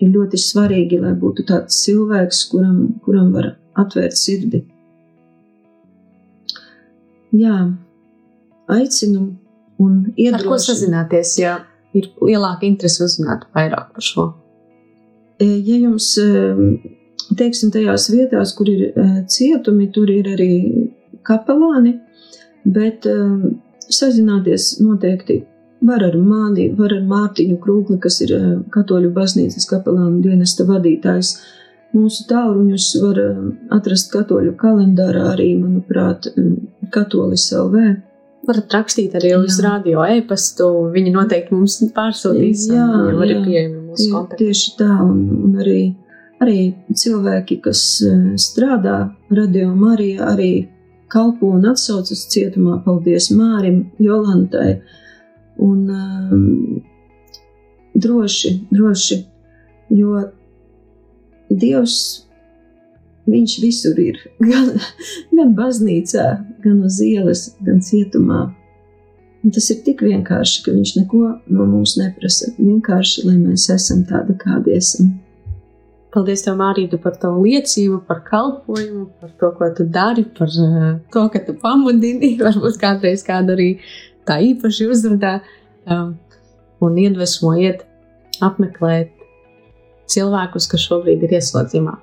ir 0.01 0.13
ļoti 0.13 0.41
svarīgi, 0.41 1.01
lai 1.03 1.15
būtu 1.19 1.47
tāds 1.49 1.81
cilvēks, 1.85 2.45
kuram, 2.53 2.77
kuram 3.05 3.33
var 3.37 3.55
atvērt 3.81 4.19
sirdi. 4.19 4.63
Jā, 7.31 7.57
aicinu 8.71 9.27
un 9.81 9.99
iedrošinu. 10.17 10.39
Ar 10.41 10.47
ko 10.47 10.59
sazināties, 10.63 11.37
ja 11.39 11.61
ir 11.97 12.11
lielāka 12.21 12.67
interese 12.69 13.05
uzzināt 13.07 13.47
vairāk 13.55 13.93
par 13.95 14.07
šo? 14.07 14.27
E, 15.41 15.47
ja 15.67 15.79
jums 15.81 16.13
teiksim, 17.39 17.71
tajās 17.73 18.11
vietās, 18.13 18.53
kur 18.59 18.69
ir 18.69 18.91
uh, 18.91 19.21
cietumi, 19.31 19.89
tur 19.95 20.11
ir 20.13 20.29
arī 20.35 20.53
kapelāni, 21.27 21.99
bet 22.65 23.07
sazināties 23.91 24.77
noteikti 24.83 25.41
var 25.81 26.05
ar 26.05 26.17
mani, 26.17 26.69
var 26.77 26.93
ar 26.95 27.07
Mārtiņu 27.09 27.57
Krūkli, 27.63 27.99
kas 28.03 28.21
ir 28.25 28.35
katoļu 28.75 29.13
baznīcas 29.17 29.67
kapelānu 29.71 30.21
dienesta 30.25 30.67
vadītājs. 30.69 31.35
Mūsu 31.97 32.27
tālruņus 32.31 32.87
var 33.03 33.19
atrast 33.75 34.13
katoļu 34.13 34.55
kalendārā 34.61 35.33
arī, 35.33 35.55
manuprāt, 35.59 36.31
katolis 36.95 37.49
LV. 37.57 37.89
Varat 38.47 38.77
rakstīt 38.77 39.17
arī 39.19 39.35
uz 39.41 39.59
radio 39.65 40.05
e-pastu. 40.07 40.71
Viņi 40.95 41.17
noteikti 41.17 41.57
mums 41.57 41.81
pārsūtīs. 41.97 42.69
Jā, 42.71 42.87
jā, 42.87 43.80
mūsu 43.91 44.13
kontakti. 44.15 44.47
Tieši 44.47 44.77
tā, 44.79 44.93
un, 45.05 45.27
un 45.49 45.59
arī 45.61 45.83
arī 46.41 46.61
cilvēki, 46.97 47.61
kas 47.65 47.83
eh, 48.07 48.21
strādā 48.41 49.11
radio 49.33 49.75
Marijā, 49.77 50.33
arī 50.33 50.53
kalpo 51.11 51.53
un 51.57 51.67
atsaucas 51.71 52.27
cietumā. 52.33 52.81
Paldies 52.85 53.31
Mārim, 53.35 53.85
Jolantai. 54.01 54.81
Un 55.61 55.81
um, 55.93 56.45
droši, 58.01 58.55
droši, 58.73 59.19
jo 59.93 60.23
Dievs, 61.51 61.97
viņš 63.29 63.57
visur 63.61 63.99
ir. 64.01 64.23
Gan, 64.51 64.71
gan 65.35 65.53
baznīcā, 65.59 66.29
gan 66.65 66.81
uz 66.87 67.01
ielas, 67.05 67.51
gan 67.67 67.83
cietumā. 67.85 68.47
Un 69.41 69.55
tas 69.57 69.71
ir 69.73 69.81
tik 69.87 70.03
vienkārši, 70.05 70.63
ka 70.67 70.75
viņš 70.75 70.93
neko 70.99 71.21
no 71.57 71.67
mums 71.69 71.97
neprasa. 71.97 72.51
Vienkārši, 72.59 73.25
lai 73.25 73.39
mēs 73.41 73.71
esam 73.73 74.03
tādi, 74.09 74.37
kādi 74.41 74.75
esam. 74.77 75.15
Paldies, 76.11 76.43
tev, 76.43 76.57
Mārītu, 76.59 76.99
par 77.01 77.15
tavu 77.23 77.45
liecību, 77.47 78.01
par 78.09 78.25
kalpošanu, 78.27 79.07
par 79.23 79.31
to, 79.41 79.53
ko 79.57 79.69
tu 79.77 79.87
dari, 79.95 80.25
par 80.37 80.51
uh, 80.51 80.91
to, 81.15 81.23
ka 81.33 81.41
tu 81.47 81.55
pamudini, 81.63 82.35
varbūt 82.43 82.81
kādreiz 82.83 83.23
kādu 83.27 83.55
arī 83.55 83.71
tā 84.29 84.41
īpaši 84.51 84.91
uzrunā 84.91 85.37
um, 85.87 86.13
un 86.83 86.99
iedvesmo 87.01 87.55
iet 87.63 87.87
apmeklēt 88.45 89.15
cilvēkus, 90.11 90.67
kas 90.71 90.85
šobrīd 90.89 91.25
ir 91.25 91.39
ieslodzījumā. 91.39 91.95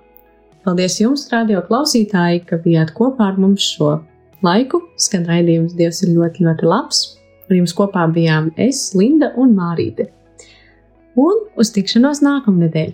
Paldies 0.64 0.98
jums, 1.00 1.28
radio 1.32 1.62
klausītāji, 1.68 2.46
ka 2.48 2.58
bijāt 2.64 2.96
kopā 2.96 3.30
ar 3.32 3.38
mums 3.40 3.68
šo 3.76 3.98
laiku. 4.44 4.82
Skan 5.00 5.28
raidījums 5.28 5.76
Dievs 5.78 6.02
ir 6.04 6.16
ļoti, 6.16 6.48
ļoti 6.48 6.68
labs. 6.68 7.04
Ar 7.48 7.56
jums 7.56 7.72
kopā 7.76 8.04
bijām 8.12 8.50
es, 8.60 8.89
Linda 8.98 9.32
un 9.39 9.54
Mārīte. 9.56 10.10
Un 11.16 11.45
uz 11.56 11.72
tikšanos 11.72 12.20
nākamnedēļ! 12.26 12.91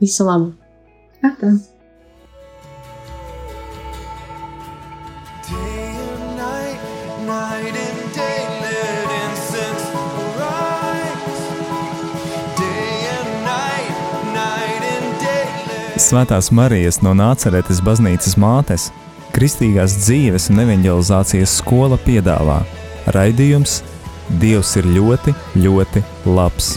Visu 0.00 0.24
labu! 0.24 0.54
Atā. 1.20 1.52
Svētās 16.00 16.48
Marijas 16.50 17.02
no 17.04 17.12
Nāceretes 17.14 17.84
baznīcas 17.84 18.34
mātes, 18.40 18.88
Kristīgās 19.36 20.00
dzīves 20.00 20.48
un 20.50 20.64
evanģelizācijas 20.64 21.60
skola 21.60 22.00
piedāvā 22.02 22.62
raidījums 23.14 23.80
Dievs 24.40 24.76
ir 24.78 24.86
ļoti, 24.86 25.34
ļoti 25.58 26.04
labs. 26.30 26.76